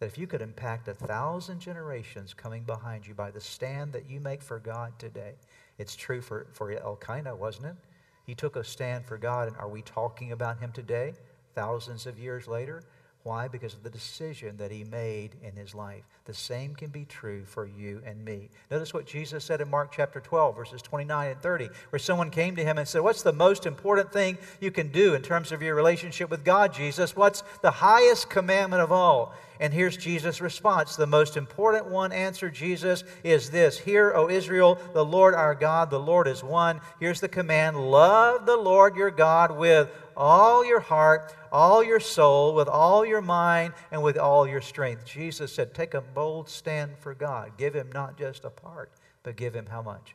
That 0.00 0.06
if 0.06 0.16
you 0.16 0.26
could 0.26 0.40
impact 0.40 0.88
a 0.88 0.94
thousand 0.94 1.60
generations 1.60 2.32
coming 2.32 2.62
behind 2.62 3.06
you 3.06 3.12
by 3.12 3.32
the 3.32 3.42
stand 3.42 3.92
that 3.92 4.08
you 4.08 4.18
make 4.18 4.40
for 4.40 4.58
God 4.60 4.98
today, 4.98 5.34
it's 5.76 5.94
true 5.94 6.22
for, 6.22 6.46
for 6.54 6.72
Elkanah, 6.72 7.36
wasn't 7.36 7.66
it? 7.66 7.76
He 8.24 8.34
took 8.34 8.56
a 8.56 8.64
stand 8.64 9.04
for 9.04 9.18
God, 9.18 9.46
and 9.46 9.58
are 9.58 9.68
we 9.68 9.82
talking 9.82 10.32
about 10.32 10.58
him 10.58 10.72
today, 10.72 11.12
thousands 11.54 12.06
of 12.06 12.18
years 12.18 12.48
later? 12.48 12.82
Why? 13.24 13.48
Because 13.48 13.72
of 13.72 13.82
the 13.82 13.88
decision 13.88 14.58
that 14.58 14.70
he 14.70 14.84
made 14.84 15.30
in 15.42 15.56
his 15.56 15.74
life. 15.74 16.04
The 16.26 16.34
same 16.34 16.74
can 16.74 16.90
be 16.90 17.06
true 17.06 17.46
for 17.46 17.64
you 17.64 18.02
and 18.04 18.22
me. 18.22 18.50
Notice 18.70 18.92
what 18.92 19.06
Jesus 19.06 19.42
said 19.42 19.62
in 19.62 19.70
Mark 19.70 19.92
chapter 19.92 20.20
12, 20.20 20.54
verses 20.54 20.82
29 20.82 21.30
and 21.30 21.40
30, 21.40 21.70
where 21.88 21.98
someone 21.98 22.28
came 22.28 22.54
to 22.56 22.62
him 22.62 22.76
and 22.76 22.86
said, 22.86 23.00
What's 23.00 23.22
the 23.22 23.32
most 23.32 23.64
important 23.64 24.12
thing 24.12 24.36
you 24.60 24.70
can 24.70 24.88
do 24.88 25.14
in 25.14 25.22
terms 25.22 25.52
of 25.52 25.62
your 25.62 25.74
relationship 25.74 26.28
with 26.28 26.44
God, 26.44 26.74
Jesus? 26.74 27.16
What's 27.16 27.42
the 27.62 27.70
highest 27.70 28.28
commandment 28.28 28.82
of 28.82 28.92
all? 28.92 29.32
And 29.60 29.72
here's 29.72 29.96
Jesus' 29.96 30.40
response. 30.40 30.96
The 30.96 31.06
most 31.06 31.36
important 31.36 31.86
one, 31.86 32.12
answered 32.12 32.54
Jesus, 32.54 33.04
is 33.22 33.50
this 33.50 33.78
Hear, 33.78 34.12
O 34.14 34.28
Israel, 34.28 34.78
the 34.92 35.04
Lord 35.04 35.34
our 35.34 35.54
God, 35.54 35.90
the 35.90 35.98
Lord 36.00 36.28
is 36.28 36.42
one. 36.42 36.80
Here's 37.00 37.20
the 37.20 37.28
command 37.28 37.90
love 37.90 38.44
the 38.44 38.56
Lord 38.56 38.96
your 38.96 39.10
God 39.10 39.56
with 39.56 39.90
all 40.16 40.64
your 40.64 40.80
heart, 40.80 41.34
all 41.52 41.82
your 41.84 42.00
soul, 42.00 42.54
with 42.54 42.68
all 42.68 43.04
your 43.04 43.22
mind, 43.22 43.74
and 43.90 44.02
with 44.02 44.18
all 44.18 44.46
your 44.46 44.60
strength. 44.60 45.04
Jesus 45.04 45.52
said, 45.52 45.74
Take 45.74 45.94
a 45.94 46.00
bold 46.00 46.48
stand 46.48 46.92
for 46.98 47.14
God. 47.14 47.52
Give 47.56 47.74
him 47.74 47.90
not 47.92 48.18
just 48.18 48.44
a 48.44 48.50
part, 48.50 48.92
but 49.22 49.36
give 49.36 49.54
him 49.54 49.66
how 49.66 49.82
much? 49.82 50.14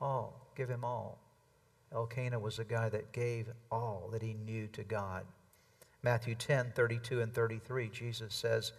All. 0.00 0.42
Give 0.54 0.68
him 0.68 0.84
all. 0.84 1.18
Elkanah 1.94 2.38
was 2.38 2.58
a 2.58 2.64
guy 2.64 2.88
that 2.88 3.12
gave 3.12 3.48
all 3.70 4.08
that 4.12 4.22
he 4.22 4.34
knew 4.34 4.66
to 4.68 4.82
God. 4.82 5.24
Matthew 6.02 6.34
10, 6.34 6.72
32 6.74 7.20
and 7.20 7.32
33, 7.32 7.88
Jesus 7.88 8.34
says, 8.34 8.72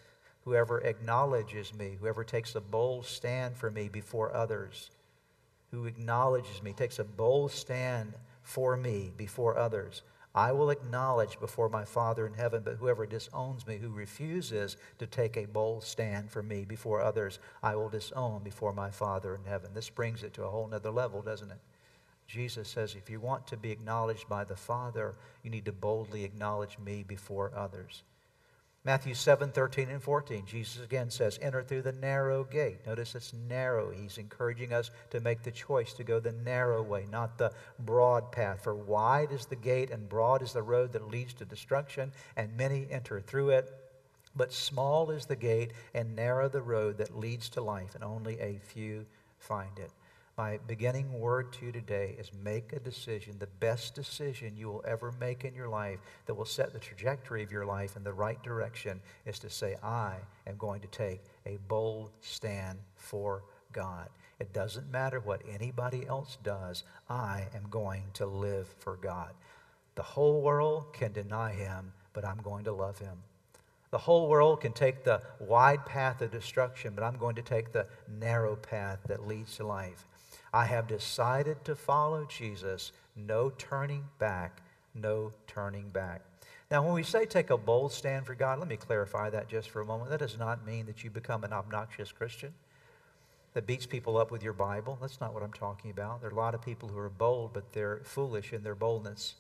Whoever 0.46 0.80
acknowledges 0.80 1.74
me, 1.74 1.98
whoever 2.00 2.24
takes 2.24 2.56
a 2.56 2.62
bold 2.62 3.06
stand 3.06 3.56
for 3.56 3.72
me 3.72 3.88
before 3.88 4.36
others, 4.36 4.92
who 5.72 5.86
acknowledges 5.86 6.62
me, 6.62 6.74
takes 6.74 7.00
a 7.00 7.04
bold 7.04 7.52
stand 7.52 8.14
for 8.42 8.76
me 8.76 9.12
before 9.16 9.58
others, 9.58 10.02
I 10.36 10.52
will 10.52 10.72
acknowledge 10.72 11.40
before 11.40 11.70
my 11.70 11.86
Father 11.86 12.26
in 12.26 12.34
heaven, 12.34 12.64
but 12.66 12.78
whoever 12.78 13.06
disowns 13.06 13.68
me, 13.68 13.78
who 13.78 13.90
refuses 13.90 14.78
to 14.98 15.06
take 15.06 15.38
a 15.38 15.46
bold 15.46 15.84
stand 15.84 16.32
for 16.32 16.42
me 16.42 16.66
before 16.66 17.02
others, 17.02 17.38
I 17.62 17.76
will 17.76 17.90
disown 17.90 18.42
before 18.44 18.74
my 18.74 18.90
Father 18.90 19.36
in 19.36 19.44
heaven. 19.44 19.72
This 19.76 19.90
brings 19.90 20.24
it 20.24 20.34
to 20.34 20.44
a 20.44 20.50
whole 20.50 20.68
nother 20.68 20.90
level, 20.90 21.22
doesn't 21.22 21.52
it? 21.52 21.60
Jesus 22.26 22.68
says, 22.68 22.96
if 22.96 23.12
you 23.12 23.20
want 23.20 23.46
to 23.48 23.58
be 23.58 23.70
acknowledged 23.70 24.28
by 24.28 24.44
the 24.44 24.56
Father, 24.56 25.14
you 25.44 25.52
need 25.52 25.66
to 25.66 25.72
boldly 25.72 26.24
acknowledge 26.24 26.80
me 26.80 27.04
before 27.04 27.52
others. 27.56 28.02
Matthew 28.86 29.14
7, 29.14 29.52
13 29.52 29.90
and 29.90 30.04
14, 30.04 30.46
Jesus 30.46 30.84
again 30.84 31.10
says, 31.10 31.40
Enter 31.42 31.64
through 31.64 31.84
the 31.84 31.94
narrow 31.94 32.44
gate. 32.44 32.86
Notice 32.86 33.16
it's 33.16 33.32
narrow. 33.32 33.92
He's 33.92 34.18
encouraging 34.18 34.74
us 34.74 34.92
to 35.12 35.22
make 35.22 35.42
the 35.42 35.52
choice 35.52 35.94
to 35.94 36.04
go 36.04 36.20
the 36.20 36.34
narrow 36.34 36.84
way, 36.84 37.06
not 37.10 37.38
the 37.38 37.54
broad 37.80 38.34
path. 38.34 38.62
For 38.62 38.76
wide 38.76 39.32
is 39.32 39.46
the 39.46 39.56
gate 39.56 39.90
and 39.90 40.10
broad 40.10 40.42
is 40.42 40.52
the 40.52 40.62
road 40.62 40.92
that 40.92 41.08
leads 41.08 41.34
to 41.36 41.46
destruction, 41.46 42.12
and 42.36 42.58
many 42.58 42.86
enter 42.92 43.22
through 43.22 43.52
it. 43.52 43.72
But 44.36 44.52
small 44.52 45.12
is 45.12 45.28
the 45.28 45.38
gate 45.38 45.72
and 45.94 46.14
narrow 46.14 46.50
the 46.50 46.62
road 46.62 46.98
that 46.98 47.18
leads 47.18 47.48
to 47.50 47.62
life, 47.62 47.96
and 47.96 48.04
only 48.04 48.38
a 48.42 48.60
few 48.60 49.06
find 49.38 49.80
it. 49.80 49.92
My 50.36 50.58
beginning 50.66 51.20
word 51.20 51.54
to 51.54 51.68
you 51.68 51.72
today 51.72 52.16
is 52.18 52.32
make 52.44 52.74
a 52.74 52.80
decision, 52.80 53.38
the 53.38 53.46
best 53.60 53.94
decision 53.94 54.58
you 54.58 54.68
will 54.68 54.84
ever 54.88 55.14
make 55.20 55.46
in 55.46 55.54
your 55.54 55.68
life 55.68 56.00
that 56.26 56.34
will 56.34 56.44
set 56.44 56.74
the 56.74 56.80
trajectory 56.80 57.44
of 57.44 57.52
your 57.52 57.68
life 57.68 57.96
in 57.96 58.04
the 58.04 58.14
right 58.14 58.42
direction 58.42 59.00
is 59.28 59.38
to 59.40 59.50
say, 59.52 59.76
I 59.84 60.16
am 60.48 60.58
going 60.58 60.82
to 60.82 60.88
take 60.88 61.22
a 61.46 61.60
bold 61.68 62.10
stand 62.22 62.80
for 62.96 63.44
God. 63.74 64.10
It 64.40 64.54
doesn't 64.54 64.92
matter 64.92 65.20
what 65.20 65.44
anybody 65.48 66.08
else 66.08 66.40
does, 66.44 66.84
I 67.08 67.46
am 67.54 67.68
going 67.70 68.06
to 68.14 68.26
live 68.26 68.74
for 68.80 68.98
God. 68.98 69.34
The 69.94 70.02
whole 70.02 70.42
world 70.42 70.94
can 70.94 71.12
deny 71.12 71.54
him, 71.54 71.94
but 72.14 72.26
I'm 72.26 72.42
going 72.42 72.64
to 72.64 72.74
love 72.74 72.98
him. 72.98 73.20
The 73.92 74.00
whole 74.00 74.28
world 74.28 74.62
can 74.62 74.74
take 74.74 75.04
the 75.04 75.22
wide 75.40 75.86
path 75.86 76.24
of 76.24 76.32
destruction, 76.32 76.94
but 76.96 77.04
I'm 77.04 77.18
going 77.18 77.36
to 77.36 77.44
take 77.44 77.72
the 77.72 77.86
narrow 78.20 78.56
path 78.56 78.98
that 79.06 79.28
leads 79.28 79.58
to 79.58 79.68
life. 79.68 80.08
I 80.54 80.66
have 80.66 80.88
decided 80.88 81.64
to 81.66 81.76
follow 81.76 82.26
Jesus. 82.26 82.92
No 83.16 83.50
turning 83.50 84.06
back. 84.20 84.62
No 84.94 85.32
turning 85.48 85.90
back. 85.90 86.22
Now, 86.72 86.84
when 86.84 86.94
we 86.94 87.04
say 87.04 87.26
take 87.26 87.50
a 87.50 87.58
bold 87.58 87.92
stand 87.92 88.26
for 88.26 88.36
God, 88.36 88.60
let 88.60 88.68
me 88.68 88.78
clarify 88.78 89.30
that 89.30 89.48
just 89.48 89.70
for 89.70 89.82
a 89.82 89.86
moment. 89.86 90.10
That 90.10 90.20
does 90.20 90.38
not 90.38 90.66
mean 90.66 90.86
that 90.88 91.04
you 91.04 91.10
become 91.10 91.44
an 91.44 91.54
obnoxious 91.54 92.12
Christian 92.12 92.54
that 93.54 93.68
beats 93.68 93.86
people 93.86 94.18
up 94.18 94.32
with 94.32 94.44
your 94.44 94.54
Bible. 94.54 94.98
That's 95.00 95.22
not 95.22 95.34
what 95.34 95.44
I'm 95.44 95.54
talking 95.54 95.92
about. 95.92 96.22
There 96.22 96.30
are 96.30 96.34
a 96.34 96.36
lot 96.36 96.56
of 96.56 96.62
people 96.62 96.90
who 96.90 96.98
are 96.98 97.10
bold, 97.10 97.54
but 97.54 97.72
they're 97.74 98.02
foolish 98.04 98.54
in 98.54 98.64
their 98.64 98.76
boldness 98.76 99.36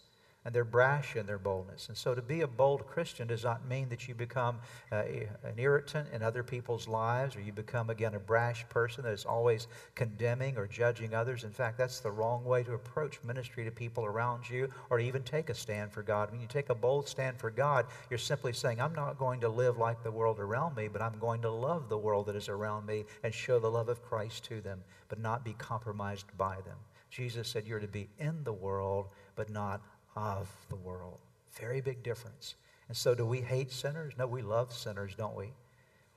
and 0.45 0.53
they're 0.53 0.65
brash 0.65 1.15
in 1.15 1.25
their 1.25 1.37
boldness. 1.37 1.87
And 1.87 1.97
so 1.97 2.13
to 2.13 2.21
be 2.21 2.41
a 2.41 2.47
bold 2.47 2.85
Christian 2.85 3.27
does 3.27 3.43
not 3.43 3.65
mean 3.67 3.87
that 3.89 4.07
you 4.07 4.15
become 4.15 4.59
uh, 4.91 5.03
an 5.43 5.55
irritant 5.57 6.09
in 6.13 6.21
other 6.21 6.43
people's 6.43 6.87
lives 6.87 7.35
or 7.35 7.41
you 7.41 7.53
become, 7.53 7.89
again, 7.89 8.13
a 8.13 8.19
brash 8.19 8.67
person 8.69 9.03
that 9.03 9.13
is 9.13 9.25
always 9.25 9.67
condemning 9.95 10.57
or 10.57 10.67
judging 10.67 11.13
others. 11.13 11.43
In 11.43 11.51
fact, 11.51 11.77
that's 11.77 12.01
the 12.01 12.11
wrong 12.11 12.43
way 12.43 12.63
to 12.63 12.73
approach 12.73 13.19
ministry 13.23 13.63
to 13.63 13.71
people 13.71 14.05
around 14.05 14.49
you 14.49 14.69
or 14.89 14.99
even 14.99 15.23
take 15.23 15.49
a 15.49 15.55
stand 15.55 15.91
for 15.91 16.03
God. 16.03 16.31
When 16.31 16.41
you 16.41 16.47
take 16.47 16.69
a 16.69 16.75
bold 16.75 17.07
stand 17.07 17.37
for 17.37 17.49
God, 17.49 17.85
you're 18.09 18.19
simply 18.19 18.51
saying, 18.53 18.81
I'm 18.81 18.95
not 18.95 19.17
going 19.17 19.39
to 19.41 19.49
live 19.49 19.77
like 19.77 20.03
the 20.03 20.11
world 20.11 20.39
around 20.39 20.75
me, 20.75 20.89
but 20.89 21.01
I'm 21.01 21.17
going 21.19 21.41
to 21.43 21.49
love 21.49 21.87
the 21.87 21.97
world 21.97 22.25
that 22.25 22.35
is 22.35 22.49
around 22.49 22.85
me 22.85 23.05
and 23.23 23.33
show 23.33 23.59
the 23.59 23.71
love 23.71 23.87
of 23.87 24.03
Christ 24.03 24.43
to 24.45 24.59
them, 24.59 24.83
but 25.07 25.19
not 25.19 25.45
be 25.45 25.53
compromised 25.53 26.25
by 26.37 26.55
them. 26.65 26.77
Jesus 27.13 27.47
said, 27.47 27.67
You're 27.67 27.79
to 27.79 27.87
be 27.87 28.09
in 28.17 28.43
the 28.43 28.53
world, 28.53 29.09
but 29.35 29.49
not 29.51 29.81
of 30.15 30.49
the 30.69 30.75
world. 30.75 31.19
Very 31.59 31.81
big 31.81 32.03
difference. 32.03 32.55
And 32.87 32.97
so, 32.97 33.15
do 33.15 33.25
we 33.25 33.41
hate 33.41 33.71
sinners? 33.71 34.13
No, 34.17 34.27
we 34.27 34.41
love 34.41 34.73
sinners, 34.73 35.13
don't 35.15 35.35
we? 35.35 35.51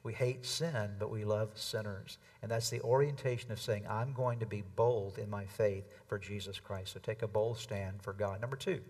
We 0.03 0.13
hate 0.13 0.47
sin, 0.47 0.91
but 0.99 1.11
we 1.11 1.25
love 1.25 1.51
sinners. 1.55 2.19
And 2.41 2.51
that's 2.51 2.71
the 2.71 2.81
orientation 2.83 3.51
of 3.51 3.61
saying, 3.61 3.87
I'm 3.89 4.13
going 4.13 4.39
to 4.39 4.47
be 4.47 4.63
bold 4.77 5.19
in 5.19 5.29
my 5.29 5.47
faith 5.47 5.85
for 6.07 6.19
Jesus 6.19 6.61
Christ. 6.61 6.93
So 6.93 7.01
take 7.01 7.23
a 7.23 7.29
bold 7.29 7.59
stand 7.59 8.03
for 8.03 8.13
God. 8.13 8.41
Number 8.41 8.57
two 8.57 8.81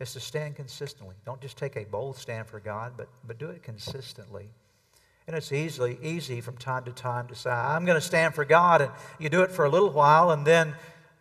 is 0.00 0.12
to 0.14 0.20
stand 0.20 0.56
consistently. 0.56 1.14
Don't 1.24 1.40
just 1.40 1.56
take 1.56 1.76
a 1.76 1.84
bold 1.84 2.16
stand 2.16 2.46
for 2.48 2.60
God, 2.60 2.94
but, 2.96 3.08
but 3.26 3.38
do 3.38 3.50
it 3.50 3.62
consistently. 3.62 4.48
And 5.28 5.36
it's 5.36 5.52
easily 5.52 5.98
easy 6.02 6.40
from 6.40 6.56
time 6.56 6.84
to 6.84 6.92
time 6.92 7.28
to 7.28 7.34
say, 7.34 7.50
I'm 7.50 7.84
going 7.84 8.00
to 8.00 8.04
stand 8.04 8.34
for 8.34 8.44
God. 8.44 8.80
And 8.80 8.90
you 9.18 9.28
do 9.28 9.42
it 9.42 9.52
for 9.52 9.64
a 9.64 9.70
little 9.70 9.90
while, 9.90 10.30
and 10.30 10.46
then 10.46 10.74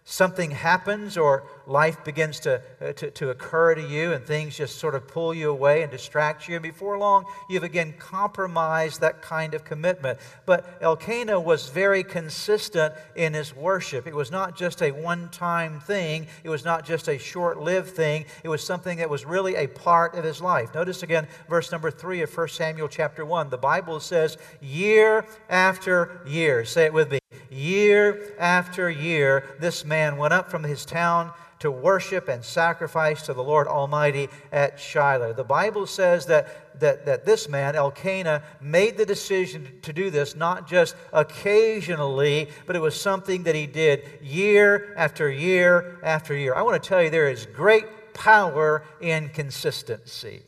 something 0.09 0.51
happens 0.51 1.17
or 1.17 1.43
life 1.65 2.01
begins 2.05 2.39
to, 2.39 2.61
uh, 2.79 2.93
to, 2.93 3.11
to, 3.11 3.29
occur 3.29 3.75
to 3.75 3.81
you 3.85 4.13
and 4.13 4.23
things 4.23 4.55
just 4.55 4.77
sort 4.77 4.95
of 4.95 5.05
pull 5.05 5.33
you 5.33 5.49
away 5.49 5.81
and 5.81 5.91
distract 5.91 6.47
you. 6.47 6.55
And 6.55 6.63
before 6.63 6.97
long, 6.97 7.25
you've 7.49 7.63
again 7.63 7.93
compromised 7.99 9.01
that 9.01 9.21
kind 9.21 9.53
of 9.53 9.65
commitment. 9.65 10.17
But 10.45 10.77
Elkanah 10.79 11.41
was 11.41 11.67
very 11.67 12.05
consistent 12.05 12.93
in 13.17 13.33
his 13.33 13.53
worship. 13.53 14.07
It 14.07 14.15
was 14.15 14.31
not 14.31 14.55
just 14.55 14.81
a 14.81 14.91
one 14.91 15.27
time 15.27 15.81
thing, 15.81 16.27
it 16.45 16.49
was 16.49 16.63
not 16.63 16.85
just 16.85 17.09
a 17.09 17.17
short 17.17 17.59
lived 17.59 17.89
thing. 17.89 18.23
It 18.45 18.49
was 18.49 18.63
something 18.63 18.99
that 18.99 19.09
was 19.09 19.25
really 19.25 19.55
a 19.55 19.67
part 19.67 20.15
of 20.15 20.23
his 20.23 20.39
life. 20.41 20.73
Notice 20.73 21.03
again 21.03 21.27
verse 21.49 21.69
number 21.69 21.91
3 21.91 22.21
of 22.21 22.35
1 22.35 22.47
Samuel 22.47 22.87
chapter 22.87 23.25
1. 23.25 23.49
The 23.49 23.57
Bible 23.57 23.99
says, 23.99 24.37
year 24.61 25.25
after 25.49 26.21
year. 26.25 26.63
Say 26.63 26.85
it 26.85 26.93
with 26.93 27.11
me. 27.11 27.19
Year 27.49 28.33
after 28.39 28.89
year, 28.89 29.43
this 29.59 29.85
man 29.85 30.17
went 30.17 30.33
up 30.33 30.49
from 30.49 30.63
his 30.63 30.85
town 30.85 31.31
to 31.59 31.71
worship 31.71 32.27
and 32.27 32.43
sacrifice 32.43 33.23
to 33.23 33.33
the 33.33 33.43
Lord 33.43 33.67
Almighty 33.67 34.29
at 34.51 34.79
Shiloh. 34.79 35.33
The 35.33 35.43
Bible 35.43 35.87
says 35.87 36.27
that, 36.27 36.79
that, 36.79 37.05
that 37.05 37.25
this 37.25 37.49
man, 37.49 37.75
Elkanah, 37.75 38.43
made 38.61 38.97
the 38.97 39.05
decision 39.05 39.79
to 39.81 39.91
do 39.91 40.09
this 40.09 40.35
not 40.35 40.67
just 40.67 40.95
occasionally, 41.11 42.49
but 42.65 42.75
it 42.75 42.79
was 42.79 42.99
something 42.99 43.43
that 43.43 43.55
he 43.55 43.65
did 43.65 44.03
year 44.21 44.93
after 44.97 45.29
year 45.29 45.99
after 46.03 46.35
year. 46.35 46.53
I 46.53 46.61
want 46.61 46.81
to 46.81 46.87
tell 46.87 47.01
you 47.01 47.09
there 47.09 47.29
is 47.29 47.47
great 47.47 47.85
power 48.13 48.83
in 49.01 49.29
consistency. 49.29 50.41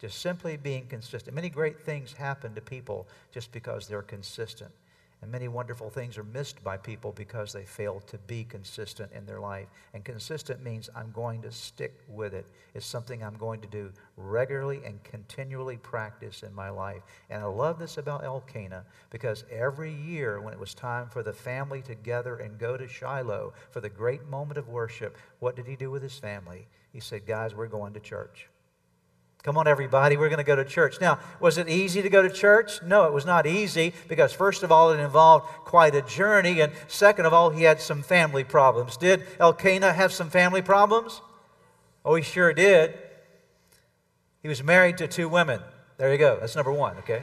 Just 0.00 0.20
simply 0.20 0.56
being 0.56 0.86
consistent. 0.86 1.34
Many 1.34 1.48
great 1.48 1.80
things 1.80 2.12
happen 2.12 2.54
to 2.54 2.60
people 2.60 3.06
just 3.32 3.50
because 3.50 3.88
they're 3.88 4.02
consistent. 4.02 4.70
And 5.20 5.32
many 5.32 5.48
wonderful 5.48 5.90
things 5.90 6.16
are 6.16 6.24
missed 6.24 6.62
by 6.62 6.76
people 6.76 7.10
because 7.10 7.52
they 7.52 7.64
fail 7.64 8.00
to 8.06 8.18
be 8.18 8.44
consistent 8.44 9.10
in 9.12 9.26
their 9.26 9.40
life. 9.40 9.66
And 9.92 10.04
consistent 10.04 10.62
means 10.62 10.88
I'm 10.94 11.10
going 11.10 11.42
to 11.42 11.50
stick 11.50 12.00
with 12.06 12.34
it. 12.34 12.46
It's 12.74 12.86
something 12.86 13.22
I'm 13.22 13.36
going 13.36 13.60
to 13.62 13.66
do 13.66 13.90
regularly 14.16 14.80
and 14.84 15.02
continually 15.02 15.76
practice 15.76 16.44
in 16.44 16.54
my 16.54 16.70
life. 16.70 17.02
And 17.30 17.42
I 17.42 17.46
love 17.46 17.80
this 17.80 17.98
about 17.98 18.22
Elkanah 18.22 18.84
because 19.10 19.44
every 19.50 19.92
year 19.92 20.40
when 20.40 20.54
it 20.54 20.60
was 20.60 20.72
time 20.72 21.08
for 21.08 21.24
the 21.24 21.32
family 21.32 21.82
to 21.82 21.96
gather 21.96 22.36
and 22.36 22.56
go 22.56 22.76
to 22.76 22.86
Shiloh 22.86 23.54
for 23.70 23.80
the 23.80 23.88
great 23.88 24.24
moment 24.28 24.58
of 24.58 24.68
worship, 24.68 25.16
what 25.40 25.56
did 25.56 25.66
he 25.66 25.74
do 25.74 25.90
with 25.90 26.02
his 26.02 26.16
family? 26.16 26.68
He 26.92 27.00
said, 27.00 27.26
Guys, 27.26 27.56
we're 27.56 27.66
going 27.66 27.92
to 27.94 28.00
church. 28.00 28.48
Come 29.48 29.56
on, 29.56 29.66
everybody, 29.66 30.18
we're 30.18 30.28
going 30.28 30.36
to 30.36 30.44
go 30.44 30.56
to 30.56 30.64
church. 30.66 31.00
Now, 31.00 31.18
was 31.40 31.56
it 31.56 31.70
easy 31.70 32.02
to 32.02 32.10
go 32.10 32.20
to 32.20 32.28
church? 32.28 32.82
No, 32.82 33.04
it 33.04 33.14
was 33.14 33.24
not 33.24 33.46
easy 33.46 33.94
because, 34.06 34.30
first 34.30 34.62
of 34.62 34.70
all, 34.70 34.92
it 34.92 35.00
involved 35.00 35.46
quite 35.64 35.94
a 35.94 36.02
journey, 36.02 36.60
and 36.60 36.70
second 36.86 37.24
of 37.24 37.32
all, 37.32 37.48
he 37.48 37.62
had 37.62 37.80
some 37.80 38.02
family 38.02 38.44
problems. 38.44 38.98
Did 38.98 39.22
Elkanah 39.40 39.94
have 39.94 40.12
some 40.12 40.28
family 40.28 40.60
problems? 40.60 41.22
Oh, 42.04 42.14
he 42.14 42.22
sure 42.22 42.52
did. 42.52 42.92
He 44.42 44.48
was 44.48 44.62
married 44.62 44.98
to 44.98 45.08
two 45.08 45.30
women. 45.30 45.62
There 45.96 46.12
you 46.12 46.18
go. 46.18 46.36
That's 46.38 46.54
number 46.54 46.70
one, 46.70 46.98
okay? 46.98 47.22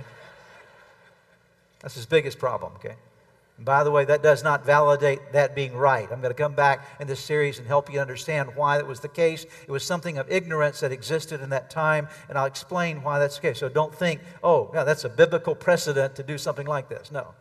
That's 1.82 1.94
his 1.94 2.08
biggest 2.08 2.40
problem, 2.40 2.74
okay? 2.78 2.96
By 3.60 3.86
the 3.86 3.92
way, 3.92 4.04
that 4.04 4.22
does 4.22 4.44
not 4.44 4.66
validate 4.66 5.32
that 5.32 5.56
being 5.56 5.76
right. 5.76 6.12
I'm 6.12 6.20
going 6.20 6.34
to 6.34 6.38
come 6.38 6.56
back 6.56 6.86
in 7.00 7.08
this 7.08 7.22
series 7.22 7.58
and 7.58 7.66
help 7.66 7.92
you 7.92 8.02
understand 8.02 8.54
why 8.56 8.78
that 8.78 8.86
was 8.86 9.00
the 9.00 9.08
case. 9.08 9.46
It 9.66 9.72
was 9.72 9.84
something 9.84 10.18
of 10.18 10.30
ignorance 10.30 10.82
that 10.82 10.92
existed 10.92 11.42
in 11.42 11.50
that 11.52 11.70
time, 11.70 12.10
and 12.28 12.38
I'll 12.38 12.46
explain 12.46 13.02
why 13.02 13.18
that's 13.18 13.36
the 13.36 13.42
case. 13.42 13.60
So 13.60 13.70
don't 13.70 13.96
think, 13.96 14.20
oh, 14.44 14.72
yeah, 14.74 14.84
that's 14.84 15.06
a 15.06 15.10
biblical 15.10 15.56
precedent 15.56 16.16
to 16.16 16.24
do 16.24 16.38
something 16.38 16.68
like 16.68 16.90
this. 16.90 17.12
No. 17.12 17.34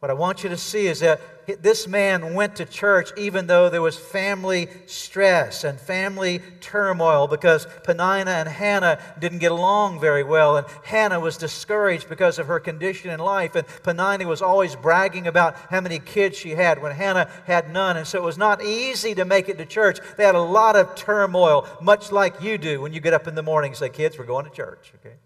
What 0.00 0.10
I 0.10 0.14
want 0.14 0.42
you 0.42 0.48
to 0.48 0.56
see 0.56 0.86
is 0.86 1.00
that 1.00 1.20
this 1.62 1.86
man 1.86 2.32
went 2.32 2.56
to 2.56 2.64
church 2.64 3.10
even 3.18 3.46
though 3.46 3.68
there 3.68 3.82
was 3.82 3.98
family 3.98 4.68
stress 4.86 5.62
and 5.62 5.78
family 5.78 6.40
turmoil 6.62 7.26
because 7.26 7.66
Peninnah 7.84 8.30
and 8.30 8.48
Hannah 8.48 8.98
didn't 9.18 9.40
get 9.40 9.52
along 9.52 10.00
very 10.00 10.24
well. 10.24 10.56
And 10.56 10.66
Hannah 10.84 11.20
was 11.20 11.36
discouraged 11.36 12.08
because 12.08 12.38
of 12.38 12.46
her 12.46 12.58
condition 12.58 13.10
in 13.10 13.20
life. 13.20 13.54
And 13.54 13.66
Peninnah 13.82 14.26
was 14.26 14.40
always 14.40 14.74
bragging 14.74 15.26
about 15.26 15.54
how 15.68 15.82
many 15.82 15.98
kids 15.98 16.38
she 16.38 16.50
had 16.50 16.80
when 16.80 16.92
Hannah 16.92 17.28
had 17.44 17.70
none. 17.70 17.98
And 17.98 18.06
so 18.06 18.16
it 18.16 18.24
was 18.24 18.38
not 18.38 18.64
easy 18.64 19.14
to 19.16 19.26
make 19.26 19.50
it 19.50 19.58
to 19.58 19.66
church. 19.66 19.98
They 20.16 20.24
had 20.24 20.34
a 20.34 20.40
lot 20.40 20.76
of 20.76 20.94
turmoil, 20.94 21.68
much 21.82 22.10
like 22.10 22.40
you 22.40 22.56
do 22.56 22.80
when 22.80 22.94
you 22.94 23.00
get 23.00 23.12
up 23.12 23.28
in 23.28 23.34
the 23.34 23.42
morning 23.42 23.72
and 23.72 23.78
say, 23.78 23.90
Kids, 23.90 24.18
we're 24.18 24.24
going 24.24 24.46
to 24.46 24.50
church. 24.50 24.92
Okay? 24.94 25.16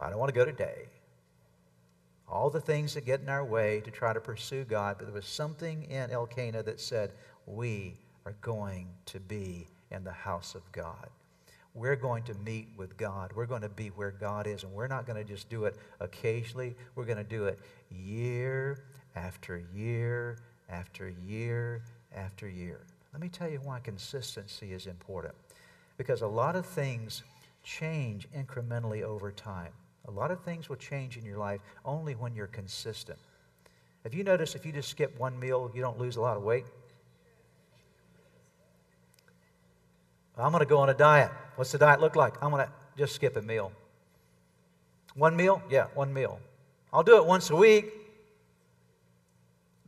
I 0.00 0.10
don't 0.10 0.18
want 0.20 0.32
to 0.32 0.38
go 0.38 0.44
today 0.44 0.86
all 2.30 2.50
the 2.50 2.60
things 2.60 2.94
that 2.94 3.06
get 3.06 3.20
in 3.20 3.28
our 3.28 3.44
way 3.44 3.80
to 3.84 3.90
try 3.90 4.12
to 4.12 4.20
pursue 4.20 4.64
God, 4.64 4.96
but 4.98 5.06
there 5.06 5.14
was 5.14 5.26
something 5.26 5.84
in 5.84 6.10
Elkanah 6.10 6.62
that 6.64 6.80
said, 6.80 7.12
We 7.46 7.94
are 8.26 8.34
going 8.40 8.88
to 9.06 9.20
be 9.20 9.66
in 9.90 10.04
the 10.04 10.12
house 10.12 10.54
of 10.54 10.70
God. 10.72 11.08
We're 11.74 11.96
going 11.96 12.24
to 12.24 12.34
meet 12.34 12.68
with 12.76 12.96
God. 12.96 13.32
We're 13.34 13.46
going 13.46 13.62
to 13.62 13.68
be 13.68 13.88
where 13.88 14.10
God 14.10 14.46
is, 14.46 14.64
and 14.64 14.72
we're 14.72 14.88
not 14.88 15.06
going 15.06 15.16
to 15.16 15.24
just 15.24 15.48
do 15.48 15.64
it 15.64 15.76
occasionally. 16.00 16.74
We're 16.94 17.04
going 17.04 17.18
to 17.18 17.24
do 17.24 17.44
it 17.44 17.58
year 17.90 18.84
after 19.14 19.62
year 19.74 20.38
after 20.68 21.08
year 21.26 21.82
after 22.14 22.48
year. 22.48 22.80
Let 23.12 23.22
me 23.22 23.28
tell 23.28 23.48
you 23.48 23.60
why 23.62 23.80
consistency 23.80 24.72
is 24.72 24.86
important. 24.86 25.34
Because 25.96 26.22
a 26.22 26.26
lot 26.26 26.56
of 26.56 26.66
things 26.66 27.22
change 27.64 28.28
incrementally 28.36 29.02
over 29.02 29.30
time. 29.32 29.72
A 30.08 30.10
lot 30.10 30.30
of 30.30 30.40
things 30.40 30.68
will 30.68 30.76
change 30.76 31.18
in 31.18 31.24
your 31.24 31.36
life 31.36 31.60
only 31.84 32.14
when 32.14 32.34
you're 32.34 32.46
consistent. 32.46 33.18
Have 34.04 34.14
you 34.14 34.24
noticed 34.24 34.56
if 34.56 34.64
you 34.64 34.72
just 34.72 34.88
skip 34.88 35.18
one 35.18 35.38
meal, 35.38 35.70
you 35.74 35.82
don't 35.82 35.98
lose 35.98 36.16
a 36.16 36.20
lot 36.20 36.36
of 36.36 36.42
weight? 36.42 36.64
I'm 40.38 40.52
going 40.52 40.60
to 40.60 40.68
go 40.68 40.78
on 40.78 40.88
a 40.88 40.94
diet. 40.94 41.30
What's 41.56 41.72
the 41.72 41.78
diet 41.78 42.00
look 42.00 42.16
like? 42.16 42.42
I'm 42.42 42.50
going 42.50 42.64
to 42.64 42.72
just 42.96 43.14
skip 43.14 43.36
a 43.36 43.42
meal. 43.42 43.72
One 45.14 45.36
meal? 45.36 45.60
Yeah, 45.68 45.86
one 45.94 46.14
meal. 46.14 46.38
I'll 46.92 47.02
do 47.02 47.16
it 47.16 47.26
once 47.26 47.50
a 47.50 47.56
week. 47.56 47.92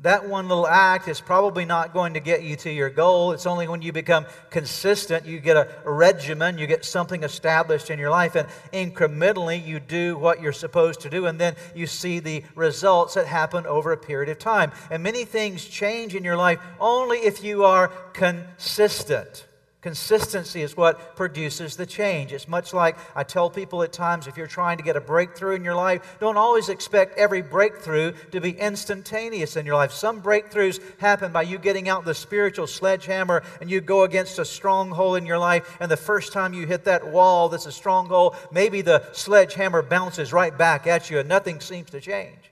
That 0.02 0.28
one 0.28 0.48
little 0.48 0.66
act 0.66 1.08
is 1.08 1.20
probably 1.20 1.64
not 1.64 1.92
going 1.92 2.14
to 2.14 2.20
get 2.20 2.42
you 2.42 2.56
to 2.56 2.70
your 2.70 2.88
goal. 2.88 3.32
It's 3.32 3.46
only 3.46 3.68
when 3.68 3.82
you 3.82 3.92
become 3.92 4.26
consistent, 4.48 5.26
you 5.26 5.40
get 5.40 5.56
a, 5.56 5.68
regimen, 5.84 6.56
you 6.56 6.66
get 6.66 6.84
something 6.84 7.22
established 7.22 7.90
in 7.90 7.98
your 7.98 8.10
life, 8.10 8.34
and 8.34 8.48
incrementally 8.72 9.64
you 9.64 9.78
do 9.78 10.16
what 10.16 10.40
you're 10.40 10.52
supposed 10.52 11.00
to 11.02 11.10
do, 11.10 11.26
and 11.26 11.38
then 11.38 11.54
you 11.74 11.86
see 11.86 12.18
the 12.18 12.42
results 12.54 13.14
that 13.14 13.26
happen 13.26 13.66
over 13.66 13.92
a 13.92 13.96
period 13.96 14.30
of 14.30 14.38
time. 14.38 14.72
And 14.90 15.02
many 15.02 15.24
things 15.24 15.64
change 15.64 16.14
in 16.14 16.24
your 16.24 16.36
life 16.36 16.60
only 16.78 17.18
if 17.18 17.44
you 17.44 17.64
are 17.64 17.88
consistent. 18.12 19.46
Consistency 19.80 20.60
is 20.60 20.76
what 20.76 21.16
produces 21.16 21.74
the 21.74 21.86
change. 21.86 22.34
It's 22.34 22.46
much 22.46 22.74
like 22.74 22.98
I 23.16 23.22
tell 23.22 23.48
people 23.48 23.82
at 23.82 23.94
times 23.94 24.26
if 24.26 24.36
you're 24.36 24.46
trying 24.46 24.76
to 24.76 24.82
get 24.82 24.94
a 24.94 25.00
breakthrough 25.00 25.54
in 25.54 25.64
your 25.64 25.74
life, 25.74 26.18
don't 26.20 26.36
always 26.36 26.68
expect 26.68 27.16
every 27.16 27.40
breakthrough 27.40 28.12
to 28.30 28.42
be 28.42 28.50
instantaneous 28.50 29.56
in 29.56 29.64
your 29.64 29.76
life. 29.76 29.92
Some 29.92 30.20
breakthroughs 30.20 30.80
happen 30.98 31.32
by 31.32 31.42
you 31.42 31.56
getting 31.56 31.88
out 31.88 32.04
the 32.04 32.14
spiritual 32.14 32.66
sledgehammer 32.66 33.42
and 33.62 33.70
you 33.70 33.80
go 33.80 34.02
against 34.02 34.38
a 34.38 34.44
stronghold 34.44 35.16
in 35.16 35.24
your 35.24 35.38
life, 35.38 35.78
and 35.80 35.90
the 35.90 35.96
first 35.96 36.34
time 36.34 36.52
you 36.52 36.66
hit 36.66 36.84
that 36.84 37.10
wall 37.10 37.48
that's 37.48 37.64
a 37.64 37.72
stronghold, 37.72 38.36
maybe 38.52 38.82
the 38.82 39.02
sledgehammer 39.12 39.80
bounces 39.80 40.30
right 40.30 40.56
back 40.56 40.86
at 40.86 41.08
you 41.08 41.20
and 41.20 41.28
nothing 41.28 41.58
seems 41.58 41.88
to 41.90 42.02
change. 42.02 42.49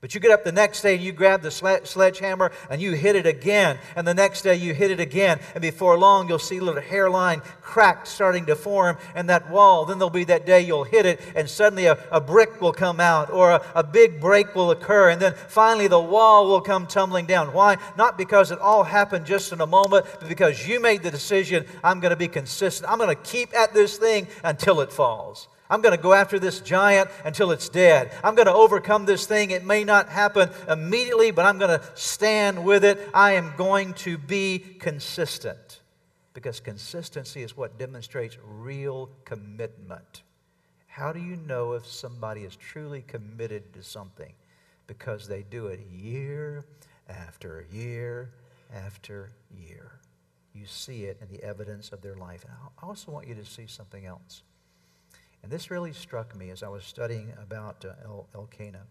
But 0.00 0.14
you 0.14 0.20
get 0.20 0.30
up 0.30 0.44
the 0.44 0.52
next 0.52 0.82
day 0.82 0.94
and 0.94 1.02
you 1.02 1.10
grab 1.10 1.42
the 1.42 1.50
sledgehammer 1.50 2.52
and 2.70 2.80
you 2.80 2.92
hit 2.92 3.16
it 3.16 3.26
again. 3.26 3.78
And 3.96 4.06
the 4.06 4.14
next 4.14 4.42
day 4.42 4.54
you 4.54 4.72
hit 4.72 4.92
it 4.92 5.00
again. 5.00 5.40
And 5.54 5.62
before 5.62 5.98
long, 5.98 6.28
you'll 6.28 6.38
see 6.38 6.58
a 6.58 6.62
little 6.62 6.80
hairline 6.80 7.42
crack 7.62 8.06
starting 8.06 8.46
to 8.46 8.54
form 8.54 8.96
in 9.16 9.26
that 9.26 9.50
wall. 9.50 9.86
Then 9.86 9.98
there'll 9.98 10.10
be 10.10 10.22
that 10.24 10.46
day 10.46 10.60
you'll 10.60 10.84
hit 10.84 11.04
it 11.04 11.20
and 11.34 11.50
suddenly 11.50 11.86
a, 11.86 11.98
a 12.12 12.20
brick 12.20 12.60
will 12.60 12.72
come 12.72 13.00
out 13.00 13.28
or 13.30 13.50
a, 13.50 13.62
a 13.74 13.82
big 13.82 14.20
break 14.20 14.54
will 14.54 14.70
occur. 14.70 15.10
And 15.10 15.20
then 15.20 15.34
finally 15.48 15.88
the 15.88 15.98
wall 15.98 16.46
will 16.46 16.60
come 16.60 16.86
tumbling 16.86 17.26
down. 17.26 17.52
Why? 17.52 17.76
Not 17.96 18.16
because 18.16 18.52
it 18.52 18.60
all 18.60 18.84
happened 18.84 19.26
just 19.26 19.52
in 19.52 19.60
a 19.60 19.66
moment, 19.66 20.06
but 20.20 20.28
because 20.28 20.64
you 20.68 20.78
made 20.80 21.02
the 21.02 21.10
decision 21.10 21.66
I'm 21.82 21.98
going 21.98 22.10
to 22.10 22.16
be 22.16 22.28
consistent. 22.28 22.88
I'm 22.88 22.98
going 22.98 23.14
to 23.14 23.22
keep 23.22 23.52
at 23.52 23.74
this 23.74 23.96
thing 23.96 24.28
until 24.44 24.80
it 24.80 24.92
falls. 24.92 25.48
I'm 25.70 25.82
going 25.82 25.96
to 25.96 26.02
go 26.02 26.14
after 26.14 26.38
this 26.38 26.60
giant 26.60 27.10
until 27.24 27.50
it's 27.50 27.68
dead. 27.68 28.12
I'm 28.24 28.34
going 28.34 28.46
to 28.46 28.54
overcome 28.54 29.04
this 29.04 29.26
thing. 29.26 29.50
It 29.50 29.64
may 29.64 29.84
not 29.84 30.08
happen 30.08 30.50
immediately, 30.68 31.30
but 31.30 31.44
I'm 31.44 31.58
going 31.58 31.78
to 31.78 31.84
stand 31.94 32.64
with 32.64 32.84
it. 32.84 32.98
I 33.12 33.32
am 33.32 33.52
going 33.56 33.94
to 33.94 34.16
be 34.16 34.58
consistent 34.78 35.80
because 36.32 36.60
consistency 36.60 37.42
is 37.42 37.56
what 37.56 37.78
demonstrates 37.78 38.38
real 38.44 39.10
commitment. 39.24 40.22
How 40.86 41.12
do 41.12 41.20
you 41.20 41.36
know 41.36 41.74
if 41.74 41.86
somebody 41.86 42.42
is 42.42 42.56
truly 42.56 43.02
committed 43.02 43.72
to 43.74 43.82
something? 43.82 44.32
Because 44.86 45.28
they 45.28 45.42
do 45.42 45.66
it 45.66 45.80
year 45.80 46.64
after 47.08 47.66
year 47.70 48.30
after 48.74 49.30
year. 49.56 49.92
You 50.54 50.66
see 50.66 51.04
it 51.04 51.18
in 51.20 51.28
the 51.28 51.42
evidence 51.44 51.90
of 51.90 52.02
their 52.02 52.16
life. 52.16 52.44
And 52.44 52.52
I 52.52 52.86
also 52.86 53.12
want 53.12 53.28
you 53.28 53.34
to 53.34 53.44
see 53.44 53.66
something 53.66 54.06
else. 54.06 54.42
And 55.48 55.54
this 55.54 55.70
really 55.70 55.94
struck 55.94 56.36
me 56.36 56.50
as 56.50 56.62
I 56.62 56.68
was 56.68 56.84
studying 56.84 57.32
about 57.42 57.82
uh, 57.82 57.94
El- 58.04 58.26
Elkanah. 58.34 58.84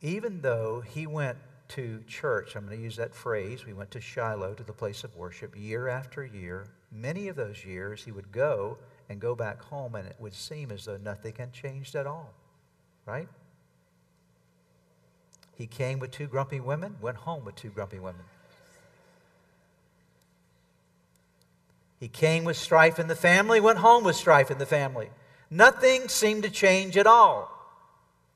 Even 0.00 0.42
though 0.42 0.80
he 0.80 1.08
went 1.08 1.38
to 1.70 2.04
church, 2.06 2.54
I'm 2.54 2.66
going 2.66 2.78
to 2.78 2.84
use 2.84 2.94
that 2.94 3.16
phrase, 3.16 3.66
we 3.66 3.72
went 3.72 3.90
to 3.90 4.00
Shiloh, 4.00 4.54
to 4.54 4.62
the 4.62 4.72
place 4.72 5.02
of 5.02 5.16
worship, 5.16 5.56
year 5.56 5.88
after 5.88 6.24
year, 6.24 6.68
many 6.92 7.26
of 7.26 7.34
those 7.34 7.64
years 7.64 8.04
he 8.04 8.12
would 8.12 8.30
go 8.30 8.78
and 9.08 9.20
go 9.20 9.34
back 9.34 9.60
home, 9.60 9.96
and 9.96 10.06
it 10.06 10.14
would 10.20 10.34
seem 10.34 10.70
as 10.70 10.84
though 10.84 10.98
nothing 10.98 11.34
had 11.36 11.52
changed 11.52 11.96
at 11.96 12.06
all. 12.06 12.32
Right? 13.06 13.28
He 15.56 15.66
came 15.66 15.98
with 15.98 16.12
two 16.12 16.28
grumpy 16.28 16.60
women, 16.60 16.94
went 17.00 17.16
home 17.16 17.44
with 17.44 17.56
two 17.56 17.70
grumpy 17.70 17.98
women. 17.98 18.22
He 22.04 22.08
came 22.08 22.44
with 22.44 22.58
strife 22.58 22.98
in 22.98 23.08
the 23.08 23.16
family, 23.16 23.60
went 23.60 23.78
home 23.78 24.04
with 24.04 24.14
strife 24.14 24.50
in 24.50 24.58
the 24.58 24.66
family. 24.66 25.08
Nothing 25.48 26.08
seemed 26.08 26.42
to 26.42 26.50
change 26.50 26.98
at 26.98 27.06
all. 27.06 27.50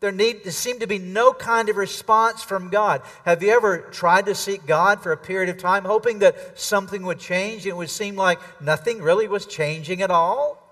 There, 0.01 0.11
need, 0.11 0.43
there 0.43 0.53
seemed 0.53 0.81
to 0.81 0.87
be 0.87 0.99
no 0.99 1.35
kind 1.35 1.69
of 1.69 1.77
response 1.77 2.43
from 2.43 2.71
God. 2.71 3.03
Have 3.27 3.43
you 3.43 3.51
ever 3.51 3.81
tried 3.81 4.25
to 4.25 4.35
seek 4.35 4.65
God 4.65 5.03
for 5.03 5.13
a 5.13 5.19
period 5.19 5.51
of 5.51 5.59
time, 5.59 5.85
hoping 5.85 6.21
that 6.21 6.59
something 6.59 7.03
would 7.03 7.19
change? 7.19 7.67
It 7.67 7.77
would 7.77 7.91
seem 7.91 8.17
like 8.17 8.39
nothing 8.59 9.03
really 9.03 9.29
was 9.29 9.45
changing 9.45 10.01
at 10.01 10.11
all. 10.11 10.68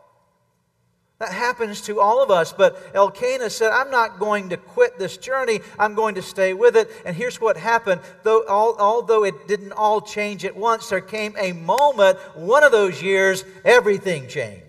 That 1.19 1.33
happens 1.33 1.81
to 1.83 1.99
all 1.99 2.23
of 2.23 2.31
us. 2.31 2.53
But 2.53 2.91
Elkanah 2.95 3.49
said, 3.49 3.73
I'm 3.73 3.91
not 3.91 4.19
going 4.19 4.51
to 4.51 4.59
quit 4.59 4.99
this 4.99 5.17
journey. 5.17 5.61
I'm 5.79 5.95
going 5.95 6.17
to 6.17 6.23
stay 6.23 6.53
with 6.53 6.77
it. 6.77 6.91
And 7.07 7.17
here's 7.17 7.41
what 7.41 7.57
happened. 7.57 8.03
Though, 8.23 8.45
although 8.47 9.25
it 9.25 9.49
didn't 9.49 9.73
all 9.73 10.03
change 10.03 10.45
at 10.45 10.55
once, 10.55 10.91
there 10.91 11.01
came 11.01 11.35
a 11.39 11.53
moment, 11.53 12.19
one 12.35 12.65
of 12.65 12.73
those 12.73 13.03
years, 13.03 13.45
everything 13.65 14.29
changed. 14.29 14.66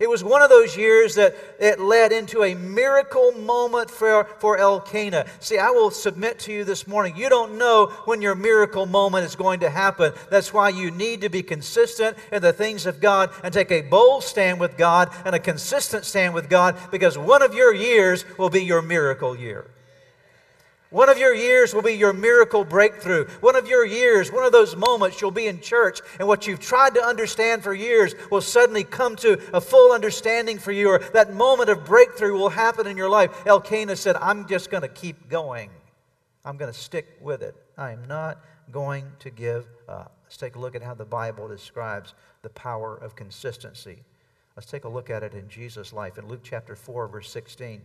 It 0.00 0.08
was 0.08 0.24
one 0.24 0.40
of 0.40 0.48
those 0.48 0.78
years 0.78 1.16
that 1.16 1.36
it 1.58 1.78
led 1.78 2.10
into 2.10 2.42
a 2.42 2.54
miracle 2.54 3.32
moment 3.32 3.90
for, 3.90 4.24
for 4.38 4.56
Elkanah. 4.56 5.26
See, 5.40 5.58
I 5.58 5.68
will 5.68 5.90
submit 5.90 6.38
to 6.40 6.52
you 6.52 6.64
this 6.64 6.86
morning. 6.86 7.14
You 7.16 7.28
don't 7.28 7.58
know 7.58 7.88
when 8.06 8.22
your 8.22 8.34
miracle 8.34 8.86
moment 8.86 9.26
is 9.26 9.36
going 9.36 9.60
to 9.60 9.68
happen. 9.68 10.14
That's 10.30 10.54
why 10.54 10.70
you 10.70 10.90
need 10.90 11.20
to 11.20 11.28
be 11.28 11.42
consistent 11.42 12.16
in 12.32 12.40
the 12.40 12.54
things 12.54 12.86
of 12.86 12.98
God 12.98 13.28
and 13.44 13.52
take 13.52 13.70
a 13.70 13.82
bold 13.82 14.24
stand 14.24 14.58
with 14.58 14.78
God 14.78 15.12
and 15.26 15.34
a 15.34 15.38
consistent 15.38 16.06
stand 16.06 16.32
with 16.32 16.48
God 16.48 16.78
because 16.90 17.18
one 17.18 17.42
of 17.42 17.52
your 17.52 17.74
years 17.74 18.24
will 18.38 18.50
be 18.50 18.64
your 18.64 18.80
miracle 18.80 19.36
year. 19.36 19.66
One 20.90 21.08
of 21.08 21.18
your 21.18 21.32
years 21.32 21.72
will 21.72 21.82
be 21.82 21.94
your 21.94 22.12
miracle 22.12 22.64
breakthrough. 22.64 23.28
One 23.40 23.54
of 23.54 23.68
your 23.68 23.86
years, 23.86 24.32
one 24.32 24.44
of 24.44 24.50
those 24.50 24.74
moments, 24.74 25.20
you'll 25.20 25.30
be 25.30 25.46
in 25.46 25.60
church, 25.60 26.00
and 26.18 26.26
what 26.26 26.48
you've 26.48 26.58
tried 26.58 26.94
to 26.94 27.04
understand 27.04 27.62
for 27.62 27.72
years 27.72 28.14
will 28.28 28.40
suddenly 28.40 28.82
come 28.82 29.14
to 29.16 29.40
a 29.54 29.60
full 29.60 29.92
understanding 29.92 30.58
for 30.58 30.72
you, 30.72 30.88
or 30.88 30.98
that 31.12 31.32
moment 31.32 31.70
of 31.70 31.84
breakthrough 31.84 32.36
will 32.36 32.48
happen 32.48 32.88
in 32.88 32.96
your 32.96 33.08
life. 33.08 33.46
Elkanah 33.46 33.94
said, 33.94 34.16
I'm 34.16 34.48
just 34.48 34.68
going 34.68 34.82
to 34.82 34.88
keep 34.88 35.28
going. 35.28 35.70
I'm 36.44 36.56
going 36.56 36.72
to 36.72 36.78
stick 36.78 37.06
with 37.20 37.42
it. 37.42 37.54
I 37.78 37.92
am 37.92 38.08
not 38.08 38.38
going 38.72 39.04
to 39.20 39.30
give 39.30 39.68
up. 39.88 40.16
Let's 40.24 40.38
take 40.38 40.56
a 40.56 40.58
look 40.58 40.74
at 40.74 40.82
how 40.82 40.94
the 40.94 41.04
Bible 41.04 41.46
describes 41.46 42.14
the 42.42 42.50
power 42.50 42.96
of 42.96 43.14
consistency. 43.14 44.02
Let's 44.56 44.68
take 44.68 44.84
a 44.84 44.88
look 44.88 45.08
at 45.08 45.22
it 45.22 45.34
in 45.34 45.48
Jesus' 45.48 45.92
life 45.92 46.18
in 46.18 46.26
Luke 46.26 46.40
chapter 46.42 46.74
4, 46.74 47.06
verse 47.06 47.30
16. 47.30 47.80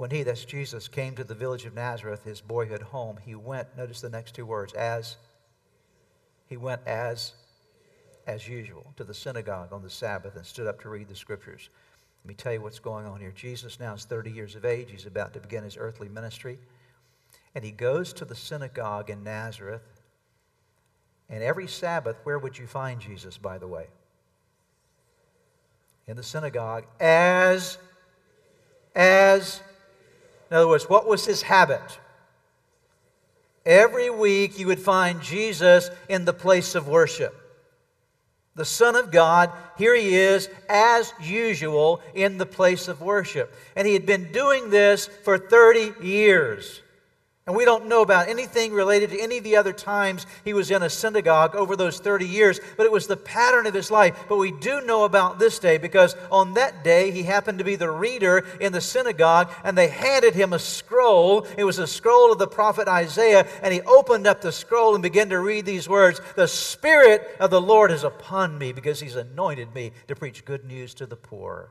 When 0.00 0.10
he, 0.10 0.22
that's 0.22 0.46
Jesus, 0.46 0.88
came 0.88 1.14
to 1.16 1.24
the 1.24 1.34
village 1.34 1.66
of 1.66 1.74
Nazareth, 1.74 2.24
his 2.24 2.40
boyhood 2.40 2.80
home, 2.80 3.18
he 3.22 3.34
went, 3.34 3.68
notice 3.76 4.00
the 4.00 4.08
next 4.08 4.34
two 4.34 4.46
words, 4.46 4.72
as, 4.72 5.18
he 6.46 6.56
went 6.56 6.80
as, 6.86 7.34
as 8.26 8.48
usual, 8.48 8.94
to 8.96 9.04
the 9.04 9.12
synagogue 9.12 9.74
on 9.74 9.82
the 9.82 9.90
Sabbath 9.90 10.36
and 10.36 10.46
stood 10.46 10.66
up 10.66 10.80
to 10.80 10.88
read 10.88 11.08
the 11.08 11.14
scriptures. 11.14 11.68
Let 12.24 12.28
me 12.28 12.32
tell 12.32 12.54
you 12.54 12.62
what's 12.62 12.78
going 12.78 13.04
on 13.04 13.20
here. 13.20 13.30
Jesus 13.30 13.78
now 13.78 13.92
is 13.92 14.06
30 14.06 14.30
years 14.30 14.54
of 14.54 14.64
age. 14.64 14.90
He's 14.90 15.04
about 15.04 15.34
to 15.34 15.40
begin 15.40 15.64
his 15.64 15.76
earthly 15.76 16.08
ministry. 16.08 16.58
And 17.54 17.62
he 17.62 17.70
goes 17.70 18.14
to 18.14 18.24
the 18.24 18.34
synagogue 18.34 19.10
in 19.10 19.22
Nazareth. 19.22 20.00
And 21.28 21.42
every 21.42 21.66
Sabbath, 21.68 22.16
where 22.24 22.38
would 22.38 22.56
you 22.56 22.66
find 22.66 23.02
Jesus, 23.02 23.36
by 23.36 23.58
the 23.58 23.68
way? 23.68 23.88
In 26.06 26.16
the 26.16 26.22
synagogue, 26.22 26.86
as, 26.98 27.76
as 28.94 29.60
in 30.50 30.56
other 30.56 30.68
words, 30.68 30.88
what 30.88 31.06
was 31.06 31.24
his 31.24 31.42
habit? 31.42 31.98
Every 33.64 34.10
week 34.10 34.58
you 34.58 34.66
would 34.66 34.80
find 34.80 35.20
Jesus 35.20 35.90
in 36.08 36.24
the 36.24 36.32
place 36.32 36.74
of 36.74 36.88
worship. 36.88 37.36
The 38.56 38.64
Son 38.64 38.96
of 38.96 39.12
God, 39.12 39.52
here 39.78 39.94
he 39.94 40.16
is, 40.16 40.48
as 40.68 41.14
usual, 41.20 42.02
in 42.14 42.36
the 42.36 42.46
place 42.46 42.88
of 42.88 43.00
worship. 43.00 43.54
And 43.76 43.86
he 43.86 43.94
had 43.94 44.06
been 44.06 44.32
doing 44.32 44.70
this 44.70 45.06
for 45.06 45.38
30 45.38 46.04
years. 46.04 46.82
And 47.46 47.56
we 47.56 47.64
don't 47.64 47.86
know 47.86 48.02
about 48.02 48.28
anything 48.28 48.72
related 48.72 49.10
to 49.10 49.20
any 49.20 49.38
of 49.38 49.44
the 49.44 49.56
other 49.56 49.72
times 49.72 50.26
he 50.44 50.52
was 50.52 50.70
in 50.70 50.82
a 50.82 50.90
synagogue 50.90 51.56
over 51.56 51.74
those 51.74 51.98
30 51.98 52.26
years, 52.26 52.60
but 52.76 52.84
it 52.84 52.92
was 52.92 53.06
the 53.06 53.16
pattern 53.16 53.66
of 53.66 53.72
his 53.72 53.90
life. 53.90 54.26
But 54.28 54.36
we 54.36 54.52
do 54.52 54.82
know 54.82 55.04
about 55.04 55.38
this 55.38 55.58
day 55.58 55.78
because 55.78 56.14
on 56.30 56.54
that 56.54 56.84
day 56.84 57.10
he 57.10 57.22
happened 57.22 57.58
to 57.58 57.64
be 57.64 57.76
the 57.76 57.90
reader 57.90 58.46
in 58.60 58.72
the 58.72 58.80
synagogue 58.82 59.50
and 59.64 59.76
they 59.76 59.88
handed 59.88 60.34
him 60.34 60.52
a 60.52 60.58
scroll. 60.58 61.46
It 61.56 61.64
was 61.64 61.78
a 61.78 61.86
scroll 61.86 62.30
of 62.30 62.38
the 62.38 62.46
prophet 62.46 62.88
Isaiah, 62.88 63.46
and 63.62 63.72
he 63.72 63.80
opened 63.80 64.26
up 64.26 64.42
the 64.42 64.52
scroll 64.52 64.94
and 64.94 65.02
began 65.02 65.30
to 65.30 65.40
read 65.40 65.64
these 65.64 65.88
words 65.88 66.20
The 66.36 66.46
Spirit 66.46 67.26
of 67.40 67.50
the 67.50 67.60
Lord 67.60 67.90
is 67.90 68.04
upon 68.04 68.58
me 68.58 68.72
because 68.72 69.00
he's 69.00 69.16
anointed 69.16 69.74
me 69.74 69.92
to 70.08 70.14
preach 70.14 70.44
good 70.44 70.66
news 70.66 70.92
to 70.94 71.06
the 71.06 71.16
poor. 71.16 71.70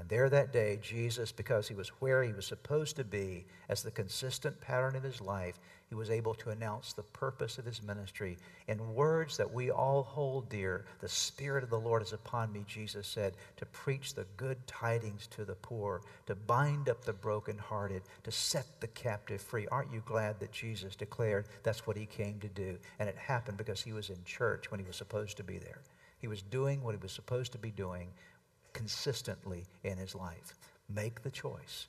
And 0.00 0.08
there 0.08 0.30
that 0.30 0.50
day, 0.50 0.78
Jesus, 0.80 1.30
because 1.30 1.68
he 1.68 1.74
was 1.74 1.88
where 2.00 2.22
he 2.22 2.32
was 2.32 2.46
supposed 2.46 2.96
to 2.96 3.04
be 3.04 3.44
as 3.68 3.82
the 3.82 3.90
consistent 3.90 4.58
pattern 4.58 4.96
of 4.96 5.02
his 5.02 5.20
life, 5.20 5.60
he 5.90 5.94
was 5.94 6.08
able 6.08 6.32
to 6.36 6.48
announce 6.48 6.94
the 6.94 7.02
purpose 7.02 7.58
of 7.58 7.66
his 7.66 7.82
ministry 7.82 8.38
in 8.66 8.94
words 8.94 9.36
that 9.36 9.52
we 9.52 9.70
all 9.70 10.02
hold 10.02 10.48
dear. 10.48 10.86
The 11.00 11.08
Spirit 11.10 11.62
of 11.62 11.68
the 11.68 11.78
Lord 11.78 12.00
is 12.00 12.14
upon 12.14 12.50
me, 12.50 12.64
Jesus 12.66 13.06
said, 13.06 13.34
to 13.58 13.66
preach 13.66 14.14
the 14.14 14.24
good 14.38 14.66
tidings 14.66 15.26
to 15.32 15.44
the 15.44 15.56
poor, 15.56 16.00
to 16.24 16.34
bind 16.34 16.88
up 16.88 17.04
the 17.04 17.12
brokenhearted, 17.12 18.00
to 18.24 18.32
set 18.32 18.80
the 18.80 18.88
captive 18.88 19.42
free. 19.42 19.66
Aren't 19.66 19.92
you 19.92 20.02
glad 20.06 20.40
that 20.40 20.50
Jesus 20.50 20.96
declared 20.96 21.44
that's 21.62 21.86
what 21.86 21.98
he 21.98 22.06
came 22.06 22.40
to 22.40 22.48
do? 22.48 22.78
And 22.98 23.06
it 23.06 23.18
happened 23.18 23.58
because 23.58 23.82
he 23.82 23.92
was 23.92 24.08
in 24.08 24.24
church 24.24 24.70
when 24.70 24.80
he 24.80 24.86
was 24.86 24.96
supposed 24.96 25.36
to 25.36 25.44
be 25.44 25.58
there. 25.58 25.82
He 26.20 26.28
was 26.28 26.40
doing 26.40 26.82
what 26.82 26.94
he 26.94 27.02
was 27.02 27.12
supposed 27.12 27.52
to 27.52 27.58
be 27.58 27.70
doing 27.70 28.08
consistently 28.72 29.66
in 29.84 29.98
his 29.98 30.14
life. 30.14 30.54
Make 30.88 31.22
the 31.22 31.30
choice. 31.30 31.88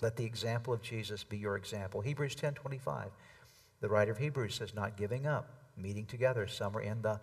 Let 0.00 0.16
the 0.16 0.24
example 0.24 0.72
of 0.72 0.82
Jesus 0.82 1.24
be 1.24 1.38
your 1.38 1.56
example. 1.56 2.00
Hebrews 2.00 2.34
10:25. 2.34 3.10
The 3.80 3.88
writer 3.88 4.12
of 4.12 4.18
Hebrews 4.18 4.56
says 4.56 4.74
not 4.74 4.96
giving 4.96 5.26
up, 5.26 5.48
meeting 5.76 6.06
together, 6.06 6.46
some 6.46 6.76
are 6.76 6.80
in 6.80 7.02
the 7.02 7.20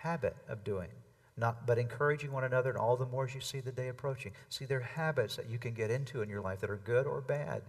habit 0.00 0.36
of 0.48 0.64
doing. 0.64 0.90
Not, 1.36 1.66
but 1.66 1.78
encouraging 1.78 2.32
one 2.32 2.44
another, 2.44 2.70
and 2.70 2.78
all 2.78 2.96
the 2.96 3.06
more 3.06 3.24
as 3.24 3.34
you 3.34 3.40
see 3.40 3.60
the 3.60 3.70
day 3.70 3.88
approaching. 3.88 4.32
See, 4.48 4.64
there 4.64 4.78
are 4.78 4.82
habits 4.82 5.36
that 5.36 5.48
you 5.48 5.58
can 5.58 5.72
get 5.72 5.90
into 5.90 6.20
in 6.20 6.28
your 6.28 6.40
life 6.40 6.60
that 6.60 6.70
are 6.70 6.76
good 6.76 7.06
or 7.06 7.20
bad. 7.20 7.62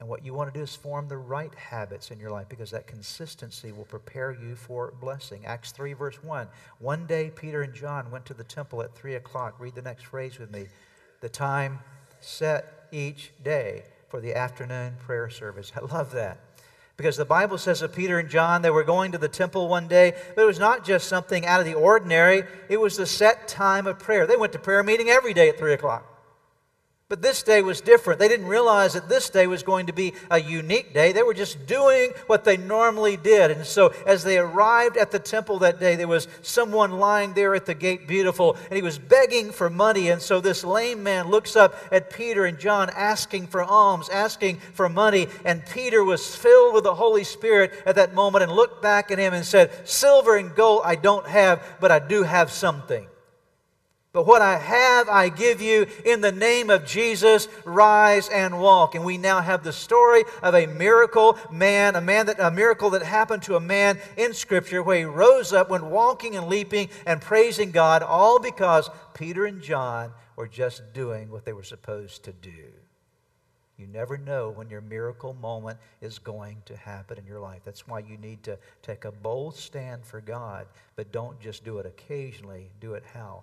And 0.00 0.08
what 0.08 0.24
you 0.24 0.34
want 0.34 0.52
to 0.52 0.58
do 0.58 0.62
is 0.62 0.74
form 0.74 1.08
the 1.08 1.16
right 1.16 1.54
habits 1.54 2.10
in 2.10 2.18
your 2.18 2.30
life 2.30 2.48
because 2.48 2.70
that 2.72 2.86
consistency 2.86 3.72
will 3.72 3.84
prepare 3.84 4.32
you 4.32 4.56
for 4.56 4.92
blessing. 5.00 5.46
Acts 5.46 5.70
3, 5.70 5.92
verse 5.92 6.22
1. 6.22 6.48
One 6.78 7.06
day, 7.06 7.30
Peter 7.34 7.62
and 7.62 7.72
John 7.72 8.10
went 8.10 8.26
to 8.26 8.34
the 8.34 8.44
temple 8.44 8.82
at 8.82 8.94
3 8.94 9.14
o'clock. 9.14 9.54
Read 9.58 9.74
the 9.74 9.82
next 9.82 10.06
phrase 10.06 10.38
with 10.38 10.50
me. 10.50 10.66
The 11.20 11.28
time 11.28 11.78
set 12.20 12.88
each 12.90 13.32
day 13.42 13.84
for 14.08 14.20
the 14.20 14.34
afternoon 14.34 14.94
prayer 14.98 15.30
service. 15.30 15.72
I 15.76 15.80
love 15.80 16.12
that. 16.12 16.38
Because 16.96 17.16
the 17.16 17.24
Bible 17.24 17.58
says 17.58 17.82
of 17.82 17.92
Peter 17.92 18.18
and 18.18 18.28
John, 18.28 18.62
they 18.62 18.70
were 18.70 18.84
going 18.84 19.12
to 19.12 19.18
the 19.18 19.28
temple 19.28 19.68
one 19.68 19.88
day, 19.88 20.14
but 20.34 20.42
it 20.42 20.46
was 20.46 20.60
not 20.60 20.84
just 20.84 21.08
something 21.08 21.44
out 21.44 21.58
of 21.58 21.66
the 21.66 21.74
ordinary, 21.74 22.44
it 22.68 22.80
was 22.80 22.96
the 22.96 23.06
set 23.06 23.48
time 23.48 23.86
of 23.88 23.98
prayer. 23.98 24.26
They 24.26 24.36
went 24.36 24.52
to 24.52 24.60
prayer 24.60 24.82
meeting 24.82 25.08
every 25.08 25.34
day 25.34 25.48
at 25.48 25.58
3 25.58 25.72
o'clock. 25.72 26.13
But 27.10 27.20
this 27.20 27.42
day 27.42 27.60
was 27.60 27.82
different. 27.82 28.18
They 28.18 28.28
didn't 28.28 28.46
realize 28.46 28.94
that 28.94 29.10
this 29.10 29.28
day 29.28 29.46
was 29.46 29.62
going 29.62 29.86
to 29.86 29.92
be 29.92 30.14
a 30.30 30.40
unique 30.40 30.94
day. 30.94 31.12
They 31.12 31.22
were 31.22 31.34
just 31.34 31.66
doing 31.66 32.12
what 32.28 32.44
they 32.44 32.56
normally 32.56 33.18
did. 33.18 33.50
And 33.50 33.66
so, 33.66 33.92
as 34.06 34.24
they 34.24 34.38
arrived 34.38 34.96
at 34.96 35.10
the 35.10 35.18
temple 35.18 35.58
that 35.58 35.78
day, 35.78 35.96
there 35.96 36.08
was 36.08 36.28
someone 36.40 36.92
lying 36.92 37.34
there 37.34 37.54
at 37.54 37.66
the 37.66 37.74
gate, 37.74 38.08
beautiful, 38.08 38.56
and 38.70 38.76
he 38.76 38.80
was 38.80 38.98
begging 38.98 39.52
for 39.52 39.68
money. 39.68 40.08
And 40.08 40.22
so, 40.22 40.40
this 40.40 40.64
lame 40.64 41.02
man 41.02 41.28
looks 41.28 41.56
up 41.56 41.74
at 41.92 42.10
Peter 42.10 42.46
and 42.46 42.58
John, 42.58 42.88
asking 42.88 43.48
for 43.48 43.62
alms, 43.62 44.08
asking 44.08 44.56
for 44.72 44.88
money. 44.88 45.28
And 45.44 45.62
Peter 45.66 46.02
was 46.02 46.34
filled 46.34 46.72
with 46.72 46.84
the 46.84 46.94
Holy 46.94 47.24
Spirit 47.24 47.74
at 47.84 47.96
that 47.96 48.14
moment 48.14 48.44
and 48.44 48.52
looked 48.52 48.80
back 48.80 49.10
at 49.10 49.18
him 49.18 49.34
and 49.34 49.44
said, 49.44 49.86
Silver 49.86 50.38
and 50.38 50.54
gold 50.54 50.80
I 50.86 50.94
don't 50.94 51.26
have, 51.26 51.62
but 51.80 51.92
I 51.92 51.98
do 51.98 52.22
have 52.22 52.50
something. 52.50 53.06
But 54.14 54.28
what 54.28 54.42
I 54.42 54.58
have, 54.58 55.08
I 55.08 55.28
give 55.28 55.60
you 55.60 55.88
in 56.04 56.20
the 56.20 56.30
name 56.30 56.70
of 56.70 56.86
Jesus. 56.86 57.48
Rise 57.64 58.28
and 58.28 58.60
walk. 58.60 58.94
And 58.94 59.04
we 59.04 59.18
now 59.18 59.40
have 59.40 59.64
the 59.64 59.72
story 59.72 60.22
of 60.40 60.54
a 60.54 60.68
miracle 60.68 61.36
man, 61.50 61.96
a 61.96 62.00
man 62.00 62.26
that 62.26 62.38
a 62.38 62.52
miracle 62.52 62.90
that 62.90 63.02
happened 63.02 63.42
to 63.42 63.56
a 63.56 63.60
man 63.60 63.98
in 64.16 64.32
Scripture 64.32 64.84
where 64.84 64.98
he 64.98 65.04
rose 65.04 65.52
up, 65.52 65.68
went 65.68 65.84
walking 65.84 66.36
and 66.36 66.46
leaping 66.46 66.90
and 67.04 67.20
praising 67.20 67.72
God, 67.72 68.04
all 68.04 68.38
because 68.38 68.88
Peter 69.14 69.46
and 69.46 69.60
John 69.60 70.12
were 70.36 70.46
just 70.46 70.92
doing 70.92 71.28
what 71.28 71.44
they 71.44 71.52
were 71.52 71.64
supposed 71.64 72.22
to 72.22 72.32
do. 72.32 72.70
You 73.76 73.88
never 73.88 74.16
know 74.16 74.50
when 74.50 74.70
your 74.70 74.80
miracle 74.80 75.34
moment 75.34 75.80
is 76.00 76.20
going 76.20 76.58
to 76.66 76.76
happen 76.76 77.18
in 77.18 77.26
your 77.26 77.40
life. 77.40 77.62
That's 77.64 77.88
why 77.88 77.98
you 77.98 78.16
need 78.16 78.44
to 78.44 78.58
take 78.80 79.06
a 79.06 79.10
bold 79.10 79.56
stand 79.56 80.06
for 80.06 80.20
God, 80.20 80.68
but 80.94 81.10
don't 81.10 81.40
just 81.40 81.64
do 81.64 81.78
it 81.78 81.86
occasionally. 81.86 82.70
Do 82.78 82.94
it 82.94 83.02
how? 83.12 83.42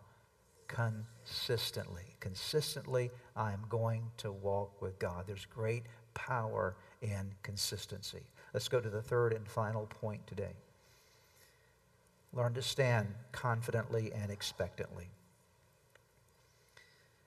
Consistently. 0.72 2.16
Consistently, 2.20 3.12
I'm 3.36 3.64
going 3.70 4.04
to 4.18 4.32
walk 4.32 4.82
with 4.82 4.98
God. 5.00 5.26
There's 5.28 5.46
great 5.46 5.84
power 6.14 6.76
in 7.02 7.34
consistency. 7.44 8.24
Let's 8.54 8.70
go 8.70 8.80
to 8.80 8.90
the 8.90 9.02
third 9.02 9.34
and 9.34 9.48
final 9.48 9.86
point 9.88 10.26
today. 10.28 10.54
Learn 12.34 12.54
to 12.54 12.62
stand 12.62 13.08
confidently 13.32 14.12
and 14.14 14.32
expectantly. 14.32 15.10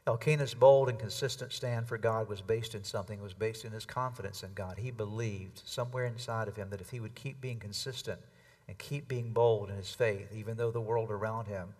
Elkanah's 0.06 0.54
bold 0.54 0.90
and 0.90 0.98
consistent 0.98 1.52
stand 1.52 1.88
for 1.88 1.96
God 1.96 2.28
was 2.28 2.42
based 2.42 2.74
in 2.74 2.84
something. 2.84 3.18
It 3.18 3.22
was 3.22 3.32
based 3.32 3.64
in 3.64 3.72
his 3.72 3.86
confidence 3.86 4.42
in 4.42 4.52
God. 4.54 4.78
He 4.78 4.90
believed 4.90 5.62
somewhere 5.64 6.04
inside 6.04 6.46
of 6.46 6.56
him 6.56 6.68
that 6.70 6.82
if 6.82 6.90
he 6.90 7.00
would 7.00 7.14
keep 7.14 7.40
being 7.40 7.58
consistent 7.58 8.20
and 8.68 8.76
keep 8.76 9.08
being 9.08 9.32
bold 9.32 9.70
in 9.70 9.76
his 9.76 9.92
faith, 9.92 10.28
even 10.34 10.56
though 10.56 10.70
the 10.70 10.80
world 10.80 11.10
around 11.10 11.46
him 11.46 11.74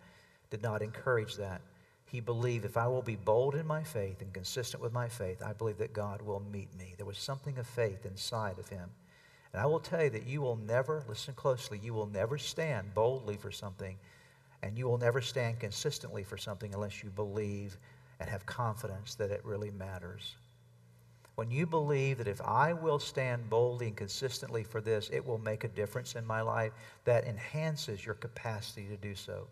did 0.49 0.61
not 0.61 0.81
encourage 0.81 1.35
that. 1.35 1.61
He 2.05 2.19
believed 2.19 2.65
if 2.65 2.77
I 2.77 2.87
will 2.87 3.01
be 3.01 3.15
bold 3.15 3.55
in 3.55 3.65
my 3.65 3.83
faith 3.83 4.21
and 4.21 4.33
consistent 4.33 4.81
with 4.81 4.93
my 4.93 5.09
faith, 5.09 5.41
I 5.43 5.53
believe 5.53 5.79
that 5.79 5.93
God 5.93 6.21
will 6.21 6.39
meet 6.51 6.73
me. 6.77 6.93
There 6.97 7.05
was 7.05 7.17
something 7.17 7.57
of 7.57 7.67
faith 7.67 8.05
inside 8.05 8.59
of 8.59 8.69
him. 8.69 8.89
And 9.51 9.61
I 9.61 9.65
will 9.65 9.79
tell 9.79 10.03
you 10.03 10.09
that 10.11 10.27
you 10.27 10.41
will 10.41 10.57
never, 10.57 11.03
listen 11.07 11.33
closely, 11.33 11.79
you 11.81 11.93
will 11.93 12.07
never 12.07 12.37
stand 12.37 12.93
boldly 12.93 13.37
for 13.37 13.51
something, 13.51 13.97
and 14.61 14.77
you 14.77 14.87
will 14.87 14.97
never 14.97 15.21
stand 15.21 15.59
consistently 15.59 16.23
for 16.23 16.37
something 16.37 16.73
unless 16.73 17.03
you 17.03 17.09
believe 17.09 17.77
and 18.19 18.29
have 18.29 18.45
confidence 18.45 19.15
that 19.15 19.31
it 19.31 19.43
really 19.43 19.71
matters. 19.71 20.35
When 21.35 21.51
you 21.51 21.65
believe 21.65 22.19
that 22.19 22.27
if 22.27 22.41
I 22.41 22.73
will 22.73 22.99
stand 22.99 23.49
boldly 23.49 23.87
and 23.87 23.97
consistently 23.97 24.63
for 24.63 24.79
this, 24.79 25.09
it 25.11 25.25
will 25.25 25.37
make 25.37 25.63
a 25.63 25.69
difference 25.69 26.15
in 26.15 26.25
my 26.25 26.41
life, 26.41 26.71
that 27.03 27.25
enhances 27.25 28.05
your 28.05 28.15
capacity 28.15 28.87
to 28.87 28.95
do 28.95 29.15
so. 29.15 29.47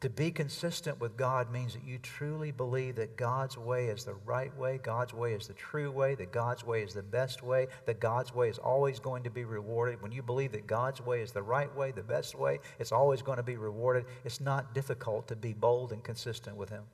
To 0.00 0.08
be 0.08 0.30
consistent 0.30 0.98
with 0.98 1.18
God 1.18 1.52
means 1.52 1.74
that 1.74 1.84
you 1.84 1.98
truly 1.98 2.52
believe 2.52 2.96
that 2.96 3.18
God's 3.18 3.58
way 3.58 3.88
is 3.88 4.04
the 4.04 4.14
right 4.24 4.56
way, 4.56 4.80
God's 4.82 5.12
way 5.12 5.34
is 5.34 5.46
the 5.46 5.52
true 5.52 5.90
way, 5.90 6.14
that 6.14 6.32
God's 6.32 6.64
way 6.64 6.82
is 6.82 6.94
the 6.94 7.02
best 7.02 7.42
way, 7.42 7.66
that 7.84 8.00
God's 8.00 8.34
way 8.34 8.48
is 8.48 8.56
always 8.56 8.98
going 8.98 9.22
to 9.24 9.30
be 9.30 9.44
rewarded. 9.44 10.00
When 10.00 10.10
you 10.10 10.22
believe 10.22 10.52
that 10.52 10.66
God's 10.66 11.02
way 11.02 11.20
is 11.20 11.32
the 11.32 11.42
right 11.42 11.74
way, 11.76 11.90
the 11.90 12.02
best 12.02 12.34
way, 12.34 12.60
it's 12.78 12.92
always 12.92 13.20
going 13.20 13.36
to 13.36 13.42
be 13.42 13.58
rewarded, 13.58 14.06
it's 14.24 14.40
not 14.40 14.74
difficult 14.74 15.28
to 15.28 15.36
be 15.36 15.52
bold 15.52 15.92
and 15.92 16.02
consistent 16.02 16.56
with 16.56 16.70
Him. 16.70 16.84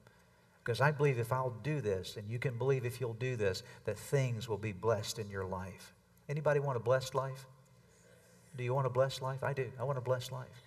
Because 0.65 0.81
I 0.81 0.91
believe 0.91 1.21
if 1.21 1.33
I'll 1.33 1.55
do 1.63 1.81
this, 1.81 2.17
and 2.17 2.29
you 2.29 2.41
can 2.41 2.59
believe 2.59 2.85
if 2.85 3.01
you'll 3.01 3.15
do 3.15 3.37
this, 3.37 3.63
that 3.85 3.97
things 3.97 4.49
will 4.49 4.59
be 4.59 4.73
blessed 4.73 5.21
in 5.21 5.31
your 5.31 5.45
life. 5.45 5.95
Anybody 6.29 6.59
want 6.59 6.77
a 6.77 6.81
blessed 6.81 7.15
life? 7.15 7.47
Do 8.57 8.65
you 8.65 8.75
want 8.75 8.89
a 8.89 8.91
blessed 8.91 9.23
life? 9.23 9.45
I 9.45 9.53
do. 9.53 9.71
I 9.79 9.85
want 9.85 9.97
a 9.97 10.01
blessed 10.01 10.33
life. 10.33 10.66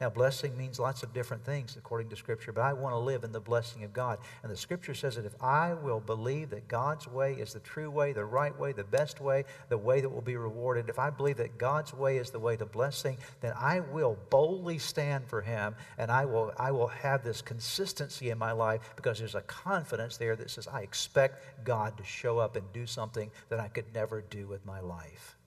Now, 0.00 0.08
blessing 0.08 0.56
means 0.56 0.78
lots 0.78 1.02
of 1.02 1.12
different 1.12 1.44
things 1.44 1.76
according 1.76 2.08
to 2.10 2.16
Scripture, 2.16 2.52
but 2.52 2.60
I 2.60 2.72
want 2.72 2.92
to 2.92 2.98
live 2.98 3.24
in 3.24 3.32
the 3.32 3.40
blessing 3.40 3.82
of 3.82 3.92
God. 3.92 4.18
And 4.44 4.52
the 4.52 4.56
Scripture 4.56 4.94
says 4.94 5.16
that 5.16 5.24
if 5.24 5.34
I 5.42 5.74
will 5.74 5.98
believe 5.98 6.50
that 6.50 6.68
God's 6.68 7.08
way 7.08 7.34
is 7.34 7.52
the 7.52 7.58
true 7.60 7.90
way, 7.90 8.12
the 8.12 8.24
right 8.24 8.56
way, 8.56 8.70
the 8.70 8.84
best 8.84 9.20
way, 9.20 9.44
the 9.68 9.76
way 9.76 10.00
that 10.00 10.08
will 10.08 10.22
be 10.22 10.36
rewarded, 10.36 10.88
if 10.88 11.00
I 11.00 11.10
believe 11.10 11.38
that 11.38 11.58
God's 11.58 11.92
way 11.92 12.18
is 12.18 12.30
the 12.30 12.38
way 12.38 12.56
to 12.56 12.64
blessing, 12.64 13.18
then 13.40 13.54
I 13.58 13.80
will 13.80 14.16
boldly 14.30 14.78
stand 14.78 15.26
for 15.26 15.40
Him 15.40 15.74
and 15.98 16.12
I 16.12 16.26
will, 16.26 16.52
I 16.56 16.70
will 16.70 16.86
have 16.86 17.24
this 17.24 17.42
consistency 17.42 18.30
in 18.30 18.38
my 18.38 18.52
life 18.52 18.92
because 18.94 19.18
there's 19.18 19.34
a 19.34 19.40
confidence 19.42 20.16
there 20.16 20.36
that 20.36 20.50
says, 20.50 20.68
I 20.68 20.82
expect 20.82 21.64
God 21.64 21.96
to 21.96 22.04
show 22.04 22.38
up 22.38 22.54
and 22.54 22.72
do 22.72 22.86
something 22.86 23.32
that 23.48 23.58
I 23.58 23.66
could 23.66 23.92
never 23.92 24.20
do 24.20 24.46
with 24.46 24.64
my 24.64 24.78
life 24.78 25.37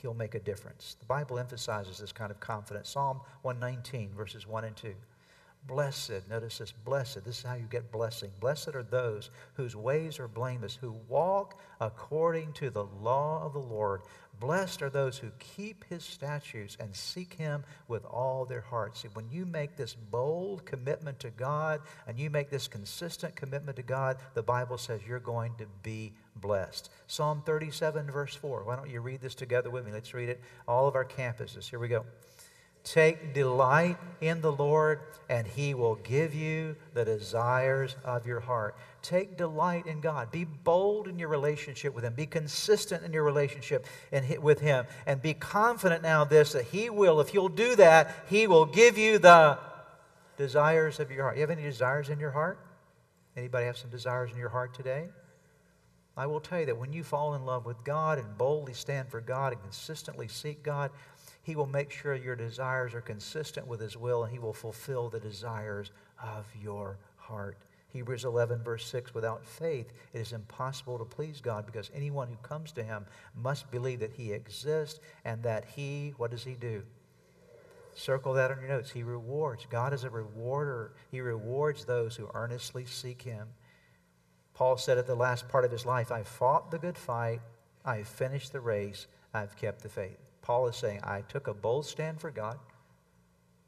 he'll 0.00 0.14
make 0.14 0.34
a 0.34 0.40
difference. 0.40 0.96
The 0.98 1.06
Bible 1.06 1.38
emphasizes 1.38 1.98
this 1.98 2.12
kind 2.12 2.30
of 2.30 2.40
confidence. 2.40 2.90
Psalm 2.90 3.20
119, 3.42 4.10
verses 4.14 4.46
1 4.46 4.64
and 4.64 4.76
2. 4.76 4.94
Blessed, 5.66 6.28
notice 6.28 6.58
this, 6.58 6.72
blessed, 6.72 7.24
this 7.24 7.38
is 7.38 7.44
how 7.44 7.54
you 7.54 7.66
get 7.70 7.92
blessing. 7.92 8.30
Blessed 8.40 8.74
are 8.74 8.82
those 8.82 9.30
whose 9.54 9.76
ways 9.76 10.18
are 10.18 10.26
blameless, 10.26 10.74
who 10.80 10.96
walk 11.06 11.60
according 11.80 12.54
to 12.54 12.70
the 12.70 12.84
law 12.84 13.44
of 13.44 13.52
the 13.52 13.58
Lord. 13.58 14.00
Blessed 14.40 14.80
are 14.80 14.88
those 14.88 15.18
who 15.18 15.30
keep 15.38 15.84
his 15.84 16.02
statutes 16.02 16.78
and 16.80 16.96
seek 16.96 17.34
him 17.34 17.62
with 17.88 18.06
all 18.06 18.46
their 18.46 18.62
hearts. 18.62 19.02
See, 19.02 19.08
when 19.12 19.28
you 19.30 19.44
make 19.44 19.76
this 19.76 19.94
bold 19.94 20.64
commitment 20.64 21.20
to 21.20 21.30
God 21.30 21.82
and 22.06 22.18
you 22.18 22.30
make 22.30 22.48
this 22.48 22.66
consistent 22.66 23.36
commitment 23.36 23.76
to 23.76 23.82
God, 23.82 24.16
the 24.32 24.42
Bible 24.42 24.78
says 24.78 25.02
you're 25.06 25.20
going 25.20 25.52
to 25.58 25.66
be 25.82 26.14
blessed. 26.40 26.90
Psalm 27.06 27.42
37, 27.44 28.10
verse 28.10 28.34
4. 28.34 28.64
Why 28.64 28.76
don't 28.76 28.90
you 28.90 29.00
read 29.00 29.20
this 29.20 29.34
together 29.34 29.70
with 29.70 29.84
me? 29.84 29.92
Let's 29.92 30.14
read 30.14 30.28
it. 30.28 30.40
All 30.66 30.88
of 30.88 30.94
our 30.94 31.04
campuses. 31.04 31.68
Here 31.68 31.78
we 31.78 31.88
go. 31.88 32.04
Take 32.82 33.34
delight 33.34 33.98
in 34.22 34.40
the 34.40 34.52
Lord, 34.52 35.00
and 35.28 35.46
He 35.46 35.74
will 35.74 35.96
give 35.96 36.34
you 36.34 36.76
the 36.94 37.04
desires 37.04 37.94
of 38.04 38.26
your 38.26 38.40
heart. 38.40 38.74
Take 39.02 39.36
delight 39.36 39.86
in 39.86 40.00
God. 40.00 40.30
Be 40.30 40.44
bold 40.44 41.06
in 41.06 41.18
your 41.18 41.28
relationship 41.28 41.94
with 41.94 42.04
Him. 42.04 42.14
Be 42.14 42.26
consistent 42.26 43.04
in 43.04 43.12
your 43.12 43.22
relationship 43.22 43.86
with 44.40 44.60
Him. 44.60 44.86
And 45.06 45.20
be 45.20 45.34
confident 45.34 46.02
now 46.02 46.24
this 46.24 46.52
that 46.52 46.66
He 46.66 46.88
will, 46.88 47.20
if 47.20 47.34
you'll 47.34 47.50
do 47.50 47.76
that, 47.76 48.24
He 48.30 48.46
will 48.46 48.66
give 48.66 48.96
you 48.96 49.18
the 49.18 49.58
desires 50.38 51.00
of 51.00 51.10
your 51.10 51.24
heart. 51.24 51.36
You 51.36 51.42
have 51.42 51.50
any 51.50 51.62
desires 51.62 52.08
in 52.08 52.18
your 52.18 52.30
heart? 52.30 52.58
Anybody 53.36 53.66
have 53.66 53.76
some 53.76 53.90
desires 53.90 54.30
in 54.30 54.38
your 54.38 54.48
heart 54.48 54.74
today? 54.74 55.08
I 56.20 56.26
will 56.26 56.40
tell 56.40 56.60
you 56.60 56.66
that 56.66 56.76
when 56.76 56.92
you 56.92 57.02
fall 57.02 57.34
in 57.34 57.46
love 57.46 57.64
with 57.64 57.82
God 57.82 58.18
and 58.18 58.36
boldly 58.36 58.74
stand 58.74 59.08
for 59.08 59.22
God 59.22 59.54
and 59.54 59.62
consistently 59.62 60.28
seek 60.28 60.62
God, 60.62 60.90
He 61.42 61.56
will 61.56 61.64
make 61.64 61.90
sure 61.90 62.14
your 62.14 62.36
desires 62.36 62.92
are 62.92 63.00
consistent 63.00 63.66
with 63.66 63.80
His 63.80 63.96
will 63.96 64.24
and 64.24 64.30
He 64.30 64.38
will 64.38 64.52
fulfill 64.52 65.08
the 65.08 65.18
desires 65.18 65.92
of 66.22 66.44
your 66.62 66.98
heart. 67.16 67.56
Hebrews 67.88 68.26
11, 68.26 68.62
verse 68.62 68.84
6 68.84 69.14
Without 69.14 69.46
faith, 69.46 69.94
it 70.12 70.18
is 70.18 70.34
impossible 70.34 70.98
to 70.98 71.06
please 71.06 71.40
God 71.40 71.64
because 71.64 71.90
anyone 71.94 72.28
who 72.28 72.36
comes 72.46 72.70
to 72.72 72.82
Him 72.82 73.06
must 73.34 73.70
believe 73.70 74.00
that 74.00 74.12
He 74.12 74.32
exists 74.32 75.00
and 75.24 75.42
that 75.44 75.64
He, 75.74 76.12
what 76.18 76.30
does 76.30 76.44
He 76.44 76.52
do? 76.52 76.82
Circle 77.94 78.34
that 78.34 78.50
on 78.50 78.60
your 78.60 78.68
notes. 78.68 78.90
He 78.90 79.04
rewards. 79.04 79.66
God 79.70 79.94
is 79.94 80.04
a 80.04 80.10
rewarder. 80.10 80.92
He 81.10 81.22
rewards 81.22 81.86
those 81.86 82.14
who 82.14 82.30
earnestly 82.34 82.84
seek 82.84 83.22
Him. 83.22 83.48
Paul 84.60 84.76
said 84.76 84.98
at 84.98 85.06
the 85.06 85.14
last 85.14 85.48
part 85.48 85.64
of 85.64 85.70
his 85.70 85.86
life, 85.86 86.12
I 86.12 86.22
fought 86.22 86.70
the 86.70 86.78
good 86.78 86.98
fight, 86.98 87.40
I 87.82 88.02
finished 88.02 88.52
the 88.52 88.60
race, 88.60 89.06
I've 89.32 89.56
kept 89.56 89.80
the 89.82 89.88
faith. 89.88 90.18
Paul 90.42 90.66
is 90.66 90.76
saying, 90.76 91.00
I 91.02 91.22
took 91.22 91.46
a 91.48 91.54
bold 91.54 91.86
stand 91.86 92.20
for 92.20 92.30
God. 92.30 92.58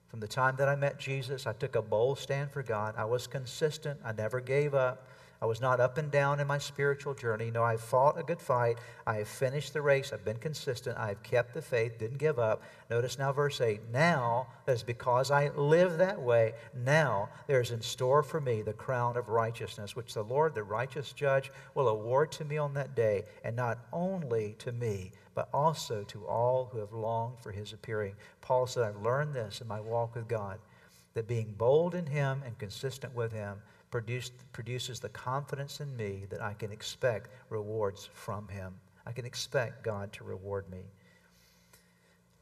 From 0.09 0.21
the 0.21 0.29
time 0.29 0.57
that 0.57 0.69
I 0.69 0.77
met 0.77 1.01
Jesus, 1.01 1.47
I 1.47 1.55
took 1.55 1.77
a 1.77 1.81
bold 1.81 2.19
stand 2.19 2.51
for 2.51 2.63
God. 2.63 2.95
I 2.99 3.07
was 3.07 3.27
consistent, 3.27 4.01
I 4.05 4.13
never 4.13 4.39
gave 4.39 4.75
up. 4.75 5.09
I 5.43 5.47
was 5.47 5.61
not 5.61 5.81
up 5.81 5.99
and 5.99 6.09
down 6.09 6.39
in 6.39 6.47
my 6.47 6.59
spiritual 6.59 7.15
journey. 7.15 7.51
No, 7.51 7.65
I 7.65 7.77
fought 7.77 8.17
a 8.17 8.23
good 8.23 8.41
fight. 8.41 8.79
I 9.05 9.17
have 9.17 9.27
finished 9.27 9.73
the 9.73 9.83
race. 9.83 10.13
I've 10.13 10.25
been 10.25 10.37
consistent. 10.37 10.97
I 10.97 11.09
have 11.09 11.25
kept 11.25 11.53
the 11.53 11.61
faith, 11.61 11.99
didn't 11.99 12.19
give 12.19 12.39
up. 12.39 12.63
Notice 12.89 13.19
now, 13.19 13.33
verse 13.33 13.61
8. 13.61 13.81
Now, 13.93 14.47
that 14.67 14.77
is 14.77 14.85
because 14.85 15.33
I 15.33 15.49
live 15.49 15.99
that 15.99 16.23
way, 16.23 16.55
now 16.85 17.29
there 17.49 17.61
is 17.61 17.73
in 17.73 17.83
store 17.83 18.23
for 18.23 18.41
me 18.41 18.63
the 18.63 18.73
crown 18.73 19.17
of 19.17 19.29
righteousness, 19.29 19.97
which 19.97 20.15
the 20.15 20.23
Lord, 20.23 20.55
the 20.55 20.63
righteous 20.63 21.13
judge, 21.13 21.51
will 21.75 21.89
award 21.89 22.31
to 22.33 22.45
me 22.45 22.57
on 22.57 22.75
that 22.75 22.95
day, 22.95 23.25
and 23.43 23.57
not 23.57 23.81
only 23.93 24.55
to 24.61 24.71
me, 24.71 25.11
but 25.35 25.49
also 25.53 26.05
to 26.05 26.25
all 26.25 26.69
who 26.71 26.79
have 26.79 26.93
longed 26.93 27.41
for 27.41 27.51
his 27.51 27.73
appearing. 27.73 28.15
Paul 28.43 28.69
said, 28.69 28.85
I've 28.85 29.03
learned 29.03 29.35
this 29.35 29.61
in 29.61 29.67
my 29.67 29.81
walk 29.81 30.15
with 30.15 30.29
God, 30.29 30.61
that 31.15 31.27
being 31.27 31.53
bold 31.59 31.97
in 31.97 32.07
him 32.07 32.43
and 32.47 32.57
consistent 32.59 33.13
with 33.13 33.33
him 33.33 33.61
produced, 33.93 34.33
produces 34.53 34.99
the 34.99 35.11
confidence 35.11 35.79
in 35.79 35.97
me 35.97 36.25
that 36.31 36.43
I 36.43 36.55
can 36.55 36.73
expect 36.73 37.31
rewards 37.51 38.09
from 38.13 38.49
Him. 38.49 38.75
I 39.07 39.13
can 39.13 39.25
expect 39.25 39.85
God 39.85 40.13
to 40.15 40.25
reward 40.25 40.69
me. 40.69 40.81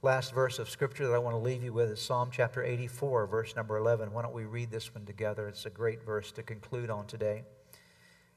Last 0.01 0.33
verse 0.33 0.59
of 0.59 0.71
Scripture 0.71 1.07
that 1.09 1.15
I 1.15 1.19
want 1.19 1.35
to 1.35 1.43
leave 1.43 1.63
you 1.63 1.75
with 1.75 1.91
is 1.91 2.01
Psalm 2.01 2.31
chapter 2.33 2.63
84, 2.63 3.27
verse 3.27 3.55
number 3.55 3.77
11. 3.77 4.13
Why 4.13 4.23
don't 4.23 4.33
we 4.33 4.45
read 4.45 4.71
this 4.71 4.95
one 4.95 5.05
together? 5.05 5.49
It's 5.49 5.67
a 5.67 5.71
great 5.71 6.03
verse 6.03 6.33
to 6.33 6.43
conclude 6.43 6.89
on 6.89 7.07
today. 7.07 7.43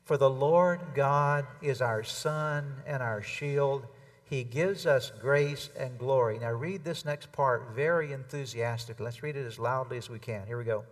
For 0.04 0.18
the 0.18 0.30
Lord 0.30 0.82
God 0.94 1.46
is 1.62 1.82
our 1.82 2.04
sun 2.04 2.74
and 2.86 3.02
our 3.02 3.22
shield. 3.22 3.86
He 4.26 4.44
gives 4.44 4.86
us 4.86 5.14
grace 5.22 5.70
and 5.80 5.98
glory. 5.98 6.40
Now, 6.40 6.52
read 6.52 6.84
this 6.84 7.06
next 7.06 7.32
part 7.32 7.70
very 7.74 8.12
enthusiastically. 8.12 9.06
Let's 9.06 9.24
read 9.24 9.38
it 9.38 9.46
as 9.46 9.60
loudly 9.60 9.98
as 9.98 10.10
we 10.10 10.20
can. 10.20 10.46
Here 10.46 10.58
we 10.58 10.66
go. 10.66 10.84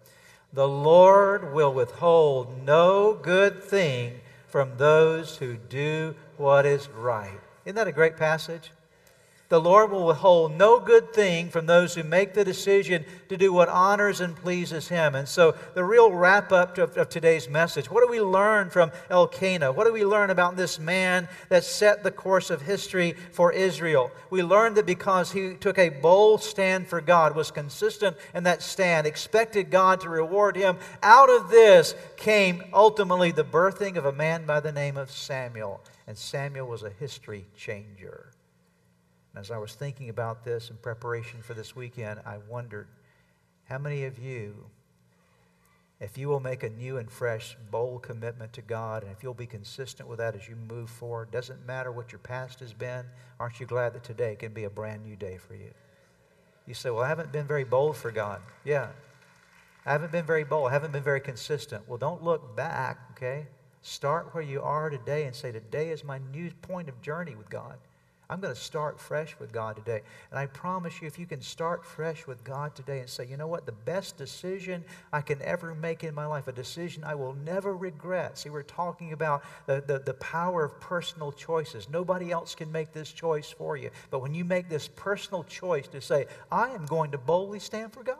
The 0.53 0.67
Lord 0.67 1.53
will 1.53 1.73
withhold 1.73 2.63
no 2.65 3.13
good 3.13 3.63
thing 3.63 4.19
from 4.47 4.77
those 4.77 5.37
who 5.37 5.55
do 5.55 6.13
what 6.35 6.65
is 6.65 6.89
right. 6.89 7.39
Isn't 7.63 7.75
that 7.75 7.87
a 7.87 7.93
great 7.93 8.17
passage? 8.17 8.71
The 9.51 9.59
Lord 9.59 9.91
will 9.91 10.05
withhold 10.05 10.53
no 10.53 10.79
good 10.79 11.13
thing 11.13 11.49
from 11.49 11.65
those 11.65 11.93
who 11.93 12.03
make 12.03 12.33
the 12.33 12.45
decision 12.45 13.03
to 13.27 13.35
do 13.35 13.51
what 13.51 13.67
honors 13.67 14.21
and 14.21 14.33
pleases 14.33 14.87
Him. 14.87 15.13
And 15.13 15.27
so, 15.27 15.55
the 15.73 15.83
real 15.83 16.09
wrap 16.09 16.53
up 16.53 16.77
of, 16.77 16.95
of, 16.95 17.09
today's 17.09 17.49
message 17.49 17.91
what 17.91 17.99
do 17.99 18.09
we 18.09 18.21
learn 18.21 18.69
from 18.69 18.93
Elkanah? 19.09 19.73
What 19.73 19.87
do 19.87 19.91
we 19.91 20.05
learn 20.05 20.29
about 20.29 20.55
this 20.55 20.79
man 20.79 21.27
that 21.49 21.65
set 21.65 22.01
the 22.01 22.11
course 22.11 22.49
of 22.49 22.61
history 22.61 23.13
for 23.33 23.51
Israel? 23.51 24.09
We 24.29 24.41
learned 24.41 24.77
that 24.77 24.85
because 24.85 25.33
he 25.33 25.55
took 25.55 25.77
a 25.77 25.89
bold 25.89 26.41
stand 26.41 26.87
for 26.87 27.01
God, 27.01 27.35
was 27.35 27.51
consistent 27.51 28.15
in 28.33 28.45
that 28.45 28.61
stand, 28.61 29.05
expected 29.05 29.69
God 29.69 29.99
to 29.99 30.09
reward 30.09 30.55
him, 30.55 30.77
out 31.03 31.29
of 31.29 31.49
this 31.49 31.93
came 32.15 32.63
ultimately 32.71 33.31
the 33.31 33.43
birthing 33.43 33.97
of 33.97 34.05
a 34.05 34.13
man 34.13 34.45
by 34.45 34.61
the 34.61 34.71
name 34.71 34.95
of 34.95 35.11
Samuel. 35.11 35.81
And 36.07 36.17
Samuel 36.17 36.67
was 36.67 36.83
a 36.83 36.89
history 36.89 37.47
changer. 37.57 38.30
And 39.33 39.41
as 39.41 39.51
I 39.51 39.57
was 39.57 39.73
thinking 39.73 40.09
about 40.09 40.43
this 40.43 40.69
in 40.69 40.77
preparation 40.77 41.41
for 41.41 41.53
this 41.53 41.75
weekend, 41.75 42.19
I 42.25 42.37
wondered 42.49 42.87
how 43.65 43.77
many 43.77 44.03
of 44.03 44.19
you, 44.19 44.65
if 45.99 46.17
you 46.17 46.27
will 46.27 46.39
make 46.39 46.63
a 46.63 46.69
new 46.69 46.97
and 46.97 47.09
fresh, 47.09 47.55
bold 47.69 48.03
commitment 48.03 48.51
to 48.53 48.61
God, 48.61 49.03
and 49.03 49.11
if 49.11 49.23
you'll 49.23 49.33
be 49.33 49.45
consistent 49.45 50.09
with 50.09 50.17
that 50.19 50.35
as 50.35 50.49
you 50.49 50.55
move 50.55 50.89
forward, 50.89 51.31
doesn't 51.31 51.65
matter 51.65 51.91
what 51.91 52.11
your 52.11 52.19
past 52.19 52.59
has 52.59 52.73
been, 52.73 53.05
aren't 53.39 53.59
you 53.59 53.65
glad 53.65 53.93
that 53.93 54.03
today 54.03 54.35
can 54.35 54.51
be 54.51 54.65
a 54.65 54.69
brand 54.69 55.03
new 55.03 55.15
day 55.15 55.37
for 55.37 55.55
you? 55.55 55.71
You 56.67 56.73
say, 56.73 56.89
Well, 56.89 57.03
I 57.03 57.07
haven't 57.07 57.31
been 57.31 57.47
very 57.47 57.63
bold 57.63 57.95
for 57.95 58.11
God. 58.11 58.41
Yeah. 58.65 58.89
I 59.85 59.93
haven't 59.93 60.11
been 60.11 60.25
very 60.25 60.43
bold. 60.43 60.69
I 60.69 60.73
haven't 60.73 60.91
been 60.91 61.03
very 61.03 61.21
consistent. 61.21 61.87
Well, 61.87 61.97
don't 61.97 62.23
look 62.23 62.55
back, 62.55 62.99
okay? 63.11 63.47
Start 63.81 64.33
where 64.33 64.43
you 64.43 64.61
are 64.61 64.89
today 64.89 65.25
and 65.25 65.35
say, 65.35 65.51
Today 65.51 65.89
is 65.89 66.03
my 66.03 66.19
new 66.31 66.51
point 66.61 66.89
of 66.89 67.01
journey 67.01 67.35
with 67.35 67.49
God. 67.49 67.77
I'm 68.31 68.39
going 68.39 68.55
to 68.55 68.59
start 68.59 68.97
fresh 68.97 69.35
with 69.39 69.51
God 69.51 69.75
today. 69.75 70.01
And 70.29 70.39
I 70.39 70.45
promise 70.45 71.01
you, 71.01 71.07
if 71.07 71.19
you 71.19 71.25
can 71.25 71.41
start 71.41 71.83
fresh 71.83 72.25
with 72.25 72.41
God 72.45 72.73
today 72.73 73.01
and 73.01 73.09
say, 73.09 73.27
you 73.27 73.35
know 73.35 73.47
what, 73.47 73.65
the 73.65 73.73
best 73.73 74.15
decision 74.15 74.85
I 75.11 75.19
can 75.19 75.41
ever 75.41 75.75
make 75.75 76.05
in 76.05 76.15
my 76.15 76.25
life, 76.25 76.47
a 76.47 76.53
decision 76.53 77.03
I 77.03 77.13
will 77.13 77.33
never 77.45 77.75
regret. 77.75 78.37
See, 78.37 78.49
we're 78.49 78.63
talking 78.63 79.11
about 79.11 79.43
the, 79.65 79.83
the, 79.85 79.99
the 79.99 80.13
power 80.13 80.63
of 80.63 80.79
personal 80.79 81.33
choices. 81.33 81.89
Nobody 81.89 82.31
else 82.31 82.55
can 82.55 82.71
make 82.71 82.93
this 82.93 83.11
choice 83.11 83.49
for 83.49 83.75
you. 83.75 83.89
But 84.11 84.21
when 84.21 84.33
you 84.33 84.45
make 84.45 84.69
this 84.69 84.87
personal 84.87 85.43
choice 85.43 85.89
to 85.89 85.99
say, 85.99 86.27
I 86.49 86.69
am 86.69 86.85
going 86.85 87.11
to 87.11 87.17
boldly 87.17 87.59
stand 87.59 87.91
for 87.91 88.01
God. 88.01 88.15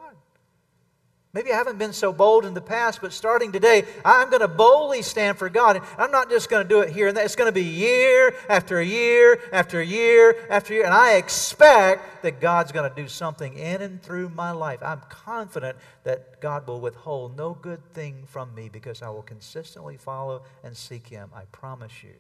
Maybe 1.34 1.54
I 1.54 1.56
haven't 1.56 1.78
been 1.78 1.94
so 1.94 2.12
bold 2.12 2.44
in 2.44 2.54
the 2.54 2.60
past, 2.60 3.00
but 3.00 3.14
starting 3.14 3.54
today, 3.54 3.86
I'm 4.04 4.30
going 4.30 4.42
to 4.42 4.50
boldly 4.50 5.02
stand 5.02 5.38
for 5.38 5.50
God. 5.50 5.82
I'm 5.98 6.12
not 6.12 6.30
just 6.30 6.50
going 6.50 6.62
to 6.62 6.68
do 6.68 6.82
it 6.82 6.90
here 6.90 7.08
and 7.08 7.16
there. 7.16 7.24
It's 7.24 7.38
going 7.38 7.48
to 7.48 7.54
be 7.54 7.64
year 7.64 8.36
after 8.50 8.82
year 8.82 9.40
after 9.54 9.82
year 9.82 10.36
after 10.50 10.74
year. 10.74 10.84
And 10.84 10.94
I 10.94 11.14
expect 11.14 12.24
that 12.24 12.42
God's 12.42 12.74
going 12.74 12.90
to 12.90 12.96
do 13.02 13.08
something 13.08 13.54
in 13.54 13.82
and 13.82 14.04
through 14.04 14.28
my 14.30 14.52
life. 14.52 14.80
I'm 14.84 15.00
confident 15.08 15.78
that 16.04 16.42
God 16.42 16.68
will 16.68 16.82
withhold 16.82 17.38
no 17.38 17.54
good 17.54 17.94
thing 17.94 18.24
from 18.28 18.54
me 18.54 18.68
because 18.68 19.02
I 19.02 19.10
will 19.10 19.22
consistently 19.22 19.96
follow 19.96 20.44
and 20.66 20.76
seek 20.76 21.08
Him. 21.08 21.30
I 21.34 21.44
promise 21.54 22.04
you, 22.04 22.16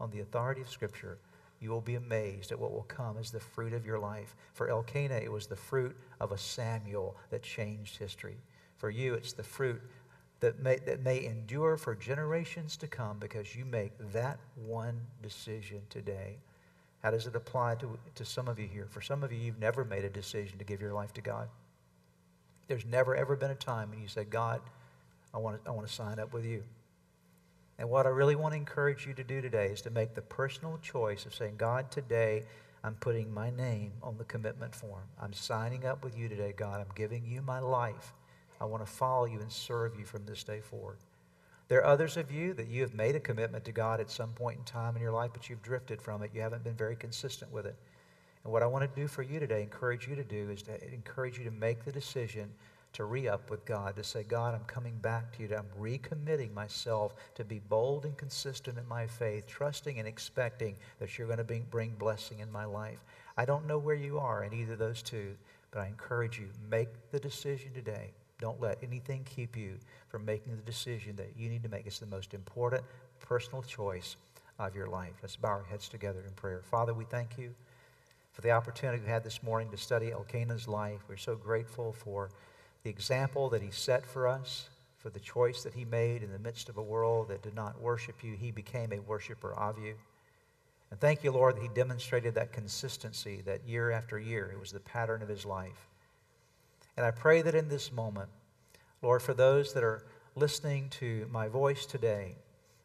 on 0.00 0.10
the 0.10 0.20
authority 0.20 0.62
of 0.62 0.68
Scripture, 0.68 1.18
you 1.60 1.70
will 1.70 1.80
be 1.80 1.94
amazed 1.94 2.50
at 2.50 2.58
what 2.58 2.72
will 2.72 2.82
come 2.82 3.16
as 3.16 3.30
the 3.30 3.38
fruit 3.38 3.72
of 3.72 3.86
your 3.86 4.00
life. 4.00 4.34
For 4.54 4.68
Elkanah, 4.68 5.14
it 5.14 5.30
was 5.30 5.46
the 5.46 5.54
fruit 5.54 5.96
of 6.20 6.32
a 6.32 6.38
Samuel 6.38 7.16
that 7.30 7.44
changed 7.44 7.98
history. 7.98 8.38
For 8.76 8.90
you, 8.90 9.14
it's 9.14 9.32
the 9.32 9.42
fruit 9.42 9.80
that 10.40 10.60
may, 10.60 10.76
that 10.80 11.02
may 11.02 11.24
endure 11.24 11.76
for 11.76 11.94
generations 11.94 12.76
to 12.78 12.86
come 12.86 13.18
because 13.18 13.56
you 13.56 13.64
make 13.64 13.92
that 14.12 14.38
one 14.54 15.00
decision 15.22 15.80
today. 15.88 16.38
How 17.02 17.10
does 17.10 17.26
it 17.26 17.36
apply 17.36 17.76
to, 17.76 17.98
to 18.14 18.24
some 18.24 18.48
of 18.48 18.58
you 18.58 18.66
here? 18.66 18.86
For 18.90 19.00
some 19.00 19.22
of 19.22 19.32
you, 19.32 19.38
you've 19.38 19.58
never 19.58 19.84
made 19.84 20.04
a 20.04 20.10
decision 20.10 20.58
to 20.58 20.64
give 20.64 20.80
your 20.80 20.92
life 20.92 21.12
to 21.14 21.20
God. 21.20 21.48
There's 22.68 22.84
never, 22.84 23.14
ever 23.14 23.36
been 23.36 23.50
a 23.50 23.54
time 23.56 23.90
when 23.90 24.00
you 24.00 24.08
say, 24.08 24.24
God, 24.24 24.60
I 25.32 25.38
want 25.38 25.62
to, 25.62 25.70
I 25.70 25.72
want 25.72 25.86
to 25.86 25.92
sign 25.92 26.18
up 26.18 26.32
with 26.32 26.44
you. 26.44 26.64
And 27.78 27.90
what 27.90 28.06
I 28.06 28.10
really 28.10 28.36
want 28.36 28.52
to 28.52 28.56
encourage 28.56 29.06
you 29.06 29.14
to 29.14 29.24
do 29.24 29.40
today 29.40 29.66
is 29.66 29.82
to 29.82 29.90
make 29.90 30.14
the 30.14 30.22
personal 30.22 30.78
choice 30.82 31.26
of 31.26 31.34
saying, 31.34 31.56
God, 31.56 31.90
today 31.90 32.44
I'm 32.82 32.94
putting 32.94 33.32
my 33.32 33.50
name 33.50 33.92
on 34.02 34.16
the 34.16 34.24
commitment 34.24 34.74
form. 34.74 35.02
I'm 35.20 35.32
signing 35.32 35.84
up 35.84 36.02
with 36.02 36.16
you 36.16 36.28
today, 36.28 36.54
God. 36.56 36.80
I'm 36.80 36.94
giving 36.94 37.26
you 37.26 37.42
my 37.42 37.58
life. 37.58 38.14
I 38.60 38.64
want 38.64 38.84
to 38.84 38.90
follow 38.90 39.26
you 39.26 39.40
and 39.40 39.50
serve 39.50 39.98
you 39.98 40.04
from 40.04 40.24
this 40.24 40.44
day 40.44 40.60
forward. 40.60 40.98
There 41.68 41.80
are 41.80 41.86
others 41.86 42.16
of 42.16 42.30
you 42.30 42.54
that 42.54 42.68
you 42.68 42.82
have 42.82 42.94
made 42.94 43.16
a 43.16 43.20
commitment 43.20 43.64
to 43.64 43.72
God 43.72 44.00
at 44.00 44.10
some 44.10 44.30
point 44.30 44.58
in 44.58 44.64
time 44.64 44.94
in 44.94 45.02
your 45.02 45.12
life, 45.12 45.30
but 45.32 45.50
you've 45.50 45.62
drifted 45.62 46.00
from 46.00 46.22
it. 46.22 46.30
You 46.32 46.40
haven't 46.40 46.62
been 46.62 46.76
very 46.76 46.94
consistent 46.94 47.52
with 47.52 47.66
it. 47.66 47.74
And 48.44 48.52
what 48.52 48.62
I 48.62 48.66
want 48.66 48.82
to 48.84 49.00
do 49.00 49.08
for 49.08 49.22
you 49.22 49.40
today, 49.40 49.62
encourage 49.62 50.06
you 50.06 50.14
to 50.14 50.22
do, 50.22 50.50
is 50.50 50.62
to 50.62 50.94
encourage 50.94 51.38
you 51.38 51.44
to 51.44 51.50
make 51.50 51.84
the 51.84 51.90
decision 51.90 52.48
to 52.92 53.04
re 53.04 53.28
up 53.28 53.50
with 53.50 53.64
God, 53.64 53.96
to 53.96 54.04
say, 54.04 54.22
God, 54.22 54.54
I'm 54.54 54.64
coming 54.64 54.96
back 54.98 55.32
to 55.32 55.42
you. 55.42 55.54
I'm 55.54 55.66
recommitting 55.78 56.54
myself 56.54 57.14
to 57.34 57.44
be 57.44 57.58
bold 57.58 58.04
and 58.04 58.16
consistent 58.16 58.78
in 58.78 58.86
my 58.86 59.08
faith, 59.08 59.46
trusting 59.48 59.98
and 59.98 60.06
expecting 60.06 60.76
that 61.00 61.18
you're 61.18 61.26
going 61.26 61.44
to 61.44 61.62
bring 61.68 61.90
blessing 61.98 62.38
in 62.38 62.50
my 62.50 62.64
life. 62.64 63.00
I 63.36 63.44
don't 63.44 63.66
know 63.66 63.78
where 63.78 63.96
you 63.96 64.18
are 64.18 64.44
in 64.44 64.54
either 64.54 64.74
of 64.74 64.78
those 64.78 65.02
two, 65.02 65.36
but 65.72 65.80
I 65.80 65.88
encourage 65.88 66.38
you, 66.38 66.48
make 66.70 66.88
the 67.10 67.18
decision 67.18 67.74
today 67.74 68.12
don't 68.38 68.60
let 68.60 68.78
anything 68.82 69.24
keep 69.24 69.56
you 69.56 69.78
from 70.08 70.24
making 70.24 70.56
the 70.56 70.62
decision 70.62 71.16
that 71.16 71.32
you 71.36 71.48
need 71.48 71.62
to 71.62 71.68
make. 71.68 71.86
It's 71.86 71.98
the 71.98 72.06
most 72.06 72.34
important 72.34 72.82
personal 73.20 73.62
choice 73.62 74.16
of 74.58 74.74
your 74.74 74.86
life. 74.86 75.12
Let's 75.22 75.36
bow 75.36 75.48
our 75.48 75.64
heads 75.64 75.88
together 75.88 76.22
in 76.26 76.32
prayer. 76.34 76.62
Father, 76.62 76.94
we 76.94 77.04
thank 77.04 77.38
you 77.38 77.54
for 78.32 78.42
the 78.42 78.50
opportunity 78.50 79.02
we 79.02 79.08
had 79.08 79.24
this 79.24 79.42
morning 79.42 79.70
to 79.70 79.76
study 79.76 80.12
Elkanah's 80.12 80.68
life. 80.68 81.00
We're 81.08 81.16
so 81.16 81.36
grateful 81.36 81.92
for 81.92 82.30
the 82.82 82.90
example 82.90 83.48
that 83.50 83.62
he 83.62 83.70
set 83.70 84.04
for 84.06 84.28
us, 84.28 84.68
for 84.98 85.08
the 85.08 85.20
choice 85.20 85.62
that 85.62 85.74
he 85.74 85.84
made 85.84 86.22
in 86.22 86.30
the 86.30 86.38
midst 86.38 86.68
of 86.68 86.76
a 86.76 86.82
world 86.82 87.28
that 87.28 87.42
did 87.42 87.54
not 87.54 87.80
worship 87.80 88.22
you. 88.22 88.34
He 88.34 88.50
became 88.50 88.92
a 88.92 89.00
worshiper 89.00 89.54
of 89.54 89.78
you. 89.78 89.94
And 90.90 91.00
thank 91.00 91.24
you, 91.24 91.32
Lord, 91.32 91.56
that 91.56 91.62
he 91.62 91.68
demonstrated 91.68 92.34
that 92.34 92.52
consistency 92.52 93.42
that 93.46 93.66
year 93.66 93.90
after 93.90 94.18
year. 94.18 94.50
It 94.52 94.60
was 94.60 94.72
the 94.72 94.80
pattern 94.80 95.22
of 95.22 95.28
his 95.28 95.44
life. 95.44 95.88
And 96.96 97.04
I 97.04 97.10
pray 97.10 97.42
that 97.42 97.54
in 97.54 97.68
this 97.68 97.92
moment, 97.92 98.28
Lord, 99.02 99.22
for 99.22 99.34
those 99.34 99.72
that 99.74 99.84
are 99.84 100.06
listening 100.34 100.88
to 100.90 101.28
my 101.30 101.48
voice 101.48 101.86
today, 101.86 102.36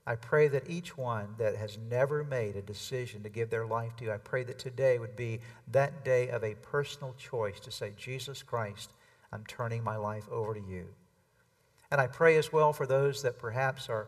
I 0.06 0.16
pray 0.16 0.48
that 0.48 0.70
each 0.70 0.98
one 0.98 1.36
that 1.38 1.56
has 1.56 1.78
never 1.78 2.24
made 2.24 2.56
a 2.56 2.62
decision 2.62 3.24
to 3.24 3.30
give 3.30 3.50
their 3.50 3.66
life 3.66 3.96
to 3.98 4.06
you, 4.06 4.12
I 4.12 4.18
pray 4.18 4.44
that 4.44 4.60
today 4.60 4.98
would 4.98 5.16
be 5.16 5.40
that 5.72 6.04
day 6.04 6.30
of 6.30 6.44
a 6.44 6.56
personal 6.56 7.14
choice 7.18 7.60
to 7.62 7.72
say, 7.72 7.94
Jesus 7.96 8.42
Christ, 8.42 8.92
I'm 9.32 9.46
turning 9.46 9.84
my 9.84 9.96
life 9.96 10.28
over 10.30 10.54
to 10.54 10.60
you. 10.60 10.88
And 11.92 12.02
I 12.02 12.08
pray 12.08 12.38
as 12.38 12.52
well 12.52 12.74
for 12.74 12.88
those 12.88 13.22
that 13.22 13.38
perhaps 13.38 13.90
are, 13.90 14.08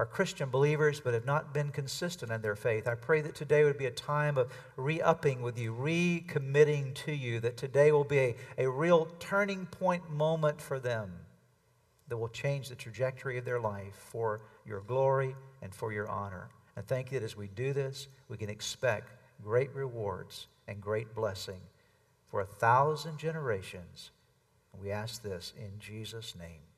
are 0.00 0.06
Christian 0.06 0.48
believers 0.48 0.98
but 0.98 1.12
have 1.12 1.26
not 1.26 1.52
been 1.52 1.68
consistent 1.68 2.32
in 2.32 2.40
their 2.40 2.56
faith. 2.56 2.88
I 2.88 2.94
pray 2.94 3.20
that 3.20 3.34
today 3.34 3.64
would 3.64 3.76
be 3.76 3.84
a 3.84 3.90
time 3.90 4.38
of 4.38 4.50
re 4.78 4.98
upping 4.98 5.42
with 5.42 5.58
you, 5.58 5.74
recommitting 5.74 6.94
to 7.04 7.12
you, 7.12 7.38
that 7.40 7.58
today 7.58 7.92
will 7.92 8.04
be 8.04 8.18
a, 8.18 8.36
a 8.56 8.70
real 8.70 9.08
turning 9.18 9.66
point 9.66 10.10
moment 10.10 10.58
for 10.58 10.80
them 10.80 11.12
that 12.08 12.16
will 12.16 12.30
change 12.30 12.70
the 12.70 12.74
trajectory 12.76 13.36
of 13.36 13.44
their 13.44 13.60
life 13.60 13.92
for 13.94 14.40
your 14.64 14.80
glory 14.80 15.36
and 15.60 15.74
for 15.74 15.92
your 15.92 16.08
honor. 16.08 16.48
And 16.76 16.86
thank 16.86 17.12
you 17.12 17.20
that 17.20 17.24
as 17.26 17.36
we 17.36 17.48
do 17.48 17.74
this, 17.74 18.08
we 18.26 18.38
can 18.38 18.48
expect 18.48 19.12
great 19.44 19.68
rewards 19.74 20.46
and 20.66 20.80
great 20.80 21.14
blessing 21.14 21.60
for 22.26 22.40
a 22.40 22.46
thousand 22.46 23.18
generations. 23.18 24.12
We 24.80 24.92
ask 24.92 25.22
this 25.22 25.52
in 25.58 25.78
Jesus' 25.78 26.34
name. 26.34 26.69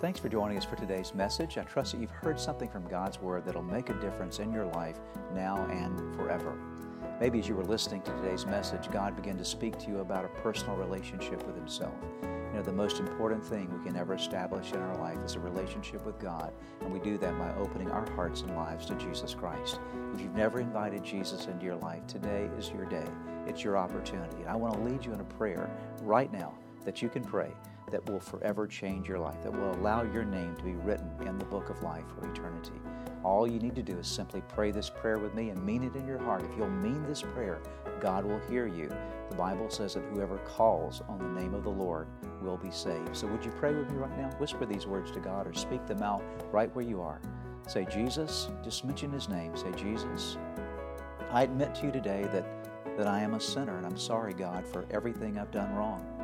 Thanks 0.00 0.20
for 0.20 0.28
joining 0.28 0.56
us 0.56 0.64
for 0.64 0.76
today's 0.76 1.12
message. 1.12 1.58
I 1.58 1.64
trust 1.64 1.90
that 1.90 2.00
you've 2.00 2.12
heard 2.12 2.38
something 2.38 2.68
from 2.68 2.86
God's 2.86 3.20
Word 3.20 3.44
that'll 3.44 3.64
make 3.64 3.90
a 3.90 3.94
difference 3.94 4.38
in 4.38 4.52
your 4.52 4.66
life 4.66 5.00
now 5.34 5.66
and 5.72 6.14
forever. 6.14 6.56
Maybe 7.20 7.40
as 7.40 7.48
you 7.48 7.56
were 7.56 7.64
listening 7.64 8.02
to 8.02 8.12
today's 8.12 8.46
message, 8.46 8.88
God 8.92 9.16
began 9.16 9.36
to 9.38 9.44
speak 9.44 9.76
to 9.80 9.88
you 9.88 9.98
about 9.98 10.24
a 10.24 10.28
personal 10.40 10.76
relationship 10.76 11.44
with 11.44 11.56
Himself. 11.56 11.96
You 12.22 12.52
know, 12.54 12.62
the 12.62 12.70
most 12.70 13.00
important 13.00 13.44
thing 13.44 13.76
we 13.76 13.84
can 13.84 13.96
ever 13.96 14.14
establish 14.14 14.70
in 14.70 14.78
our 14.78 14.96
life 14.98 15.18
is 15.24 15.34
a 15.34 15.40
relationship 15.40 16.06
with 16.06 16.20
God, 16.20 16.52
and 16.80 16.92
we 16.92 17.00
do 17.00 17.18
that 17.18 17.36
by 17.36 17.52
opening 17.56 17.90
our 17.90 18.08
hearts 18.12 18.42
and 18.42 18.54
lives 18.54 18.86
to 18.86 18.94
Jesus 18.94 19.34
Christ. 19.34 19.80
If 20.14 20.20
you've 20.20 20.36
never 20.36 20.60
invited 20.60 21.02
Jesus 21.02 21.46
into 21.46 21.64
your 21.64 21.74
life, 21.74 22.06
today 22.06 22.48
is 22.56 22.70
your 22.70 22.84
day. 22.84 23.08
It's 23.48 23.64
your 23.64 23.76
opportunity. 23.76 24.42
And 24.42 24.48
I 24.48 24.54
want 24.54 24.74
to 24.74 24.80
lead 24.80 25.04
you 25.04 25.12
in 25.12 25.18
a 25.18 25.24
prayer 25.24 25.68
right 26.02 26.32
now 26.32 26.54
that 26.84 27.02
you 27.02 27.08
can 27.08 27.24
pray 27.24 27.52
that 27.90 28.08
will 28.08 28.20
forever 28.20 28.66
change 28.66 29.08
your 29.08 29.18
life, 29.18 29.42
that 29.42 29.52
will 29.52 29.74
allow 29.74 30.02
your 30.02 30.24
name 30.24 30.54
to 30.56 30.62
be 30.62 30.74
written 30.74 31.10
in 31.26 31.38
the 31.38 31.44
book 31.44 31.70
of 31.70 31.82
life 31.82 32.04
for 32.14 32.28
eternity. 32.30 32.80
All 33.24 33.46
you 33.46 33.58
need 33.58 33.74
to 33.74 33.82
do 33.82 33.98
is 33.98 34.06
simply 34.06 34.42
pray 34.48 34.70
this 34.70 34.90
prayer 34.90 35.18
with 35.18 35.34
me 35.34 35.50
and 35.50 35.64
mean 35.64 35.82
it 35.82 35.96
in 35.96 36.06
your 36.06 36.18
heart. 36.18 36.42
If 36.42 36.56
you'll 36.56 36.70
mean 36.70 37.04
this 37.06 37.22
prayer, 37.22 37.60
God 38.00 38.24
will 38.24 38.40
hear 38.48 38.66
you. 38.66 38.88
The 39.30 39.36
Bible 39.36 39.68
says 39.70 39.94
that 39.94 40.04
whoever 40.12 40.38
calls 40.38 41.02
on 41.08 41.18
the 41.18 41.40
name 41.40 41.52
of 41.54 41.64
the 41.64 41.70
Lord 41.70 42.06
will 42.40 42.56
be 42.56 42.70
saved. 42.70 43.16
So 43.16 43.26
would 43.26 43.44
you 43.44 43.50
pray 43.52 43.74
with 43.74 43.90
me 43.90 43.96
right 43.96 44.16
now? 44.16 44.30
Whisper 44.38 44.66
these 44.66 44.86
words 44.86 45.10
to 45.12 45.20
God 45.20 45.46
or 45.46 45.52
speak 45.52 45.86
them 45.86 46.02
out 46.02 46.22
right 46.52 46.74
where 46.74 46.84
you 46.84 47.00
are. 47.02 47.20
Say, 47.66 47.86
Jesus, 47.90 48.48
just 48.64 48.84
mention 48.84 49.12
his 49.12 49.28
name. 49.28 49.56
Say, 49.56 49.72
Jesus, 49.72 50.38
I 51.30 51.42
admit 51.42 51.74
to 51.76 51.86
you 51.86 51.92
today 51.92 52.26
that, 52.32 52.46
that 52.96 53.06
I 53.06 53.20
am 53.20 53.34
a 53.34 53.40
sinner 53.40 53.76
and 53.76 53.84
I'm 53.84 53.98
sorry, 53.98 54.32
God, 54.32 54.66
for 54.66 54.86
everything 54.90 55.38
I've 55.38 55.50
done 55.50 55.74
wrong. 55.74 56.17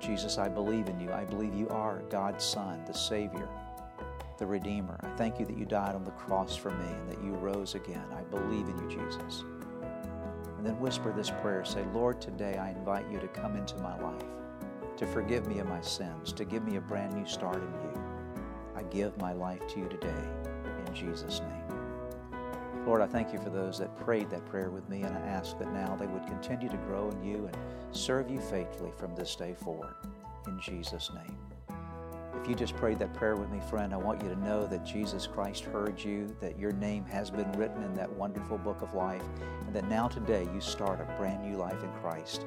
Jesus, 0.00 0.38
I 0.38 0.48
believe 0.48 0.88
in 0.88 1.00
you. 1.00 1.12
I 1.12 1.24
believe 1.24 1.54
you 1.54 1.68
are 1.68 2.02
God's 2.10 2.44
Son, 2.44 2.84
the 2.86 2.94
Savior 2.94 3.48
the 4.38 4.46
Redeemer. 4.46 4.96
I 5.02 5.08
thank 5.16 5.40
you 5.40 5.46
that 5.46 5.58
you 5.58 5.64
died 5.64 5.94
on 5.94 6.04
the 6.04 6.12
cross 6.12 6.54
for 6.54 6.70
me 6.70 6.86
and 6.86 7.10
that 7.10 7.22
you 7.22 7.32
rose 7.32 7.74
again. 7.74 8.04
I 8.16 8.22
believe 8.22 8.68
in 8.68 8.78
you, 8.78 8.88
Jesus. 8.88 9.44
And 10.56 10.64
then 10.64 10.78
whisper 10.78 11.12
this 11.12 11.30
prayer 11.42 11.64
say, 11.64 11.84
Lord, 11.92 12.20
today 12.20 12.56
I 12.56 12.70
invite 12.70 13.10
you 13.10 13.18
to 13.18 13.28
come 13.28 13.56
into 13.56 13.76
my 13.78 13.98
life, 14.00 14.24
to 14.96 15.06
forgive 15.06 15.46
me 15.46 15.58
of 15.58 15.68
my 15.68 15.80
sins, 15.80 16.32
to 16.32 16.44
give 16.44 16.64
me 16.64 16.76
a 16.76 16.80
brand 16.80 17.14
new 17.14 17.26
start 17.26 17.56
in 17.56 17.62
you. 17.62 18.02
I 18.76 18.84
give 18.84 19.16
my 19.18 19.32
life 19.32 19.66
to 19.68 19.80
you 19.80 19.88
today 19.88 20.24
in 20.86 20.94
Jesus' 20.94 21.40
name. 21.40 21.77
Lord, 22.88 23.02
I 23.02 23.06
thank 23.06 23.34
you 23.34 23.38
for 23.38 23.50
those 23.50 23.78
that 23.80 23.94
prayed 23.98 24.30
that 24.30 24.46
prayer 24.46 24.70
with 24.70 24.88
me, 24.88 25.02
and 25.02 25.14
I 25.14 25.20
ask 25.20 25.58
that 25.58 25.70
now 25.74 25.94
they 25.94 26.06
would 26.06 26.26
continue 26.26 26.70
to 26.70 26.76
grow 26.78 27.10
in 27.10 27.22
you 27.22 27.44
and 27.44 27.56
serve 27.90 28.30
you 28.30 28.40
faithfully 28.40 28.92
from 28.96 29.14
this 29.14 29.36
day 29.36 29.52
forward. 29.52 29.92
In 30.46 30.58
Jesus' 30.58 31.10
name. 31.14 31.36
If 32.40 32.48
you 32.48 32.54
just 32.54 32.74
prayed 32.76 32.98
that 33.00 33.12
prayer 33.12 33.36
with 33.36 33.50
me, 33.50 33.60
friend, 33.68 33.92
I 33.92 33.98
want 33.98 34.22
you 34.22 34.30
to 34.30 34.36
know 34.36 34.66
that 34.68 34.86
Jesus 34.86 35.26
Christ 35.26 35.64
heard 35.64 36.02
you, 36.02 36.34
that 36.40 36.58
your 36.58 36.72
name 36.72 37.04
has 37.04 37.28
been 37.28 37.52
written 37.52 37.82
in 37.82 37.92
that 37.92 38.10
wonderful 38.10 38.56
book 38.56 38.80
of 38.80 38.94
life, 38.94 39.24
and 39.66 39.76
that 39.76 39.86
now 39.90 40.08
today 40.08 40.48
you 40.54 40.60
start 40.62 40.98
a 40.98 41.18
brand 41.18 41.42
new 41.42 41.58
life 41.58 41.84
in 41.84 41.92
Christ. 42.00 42.46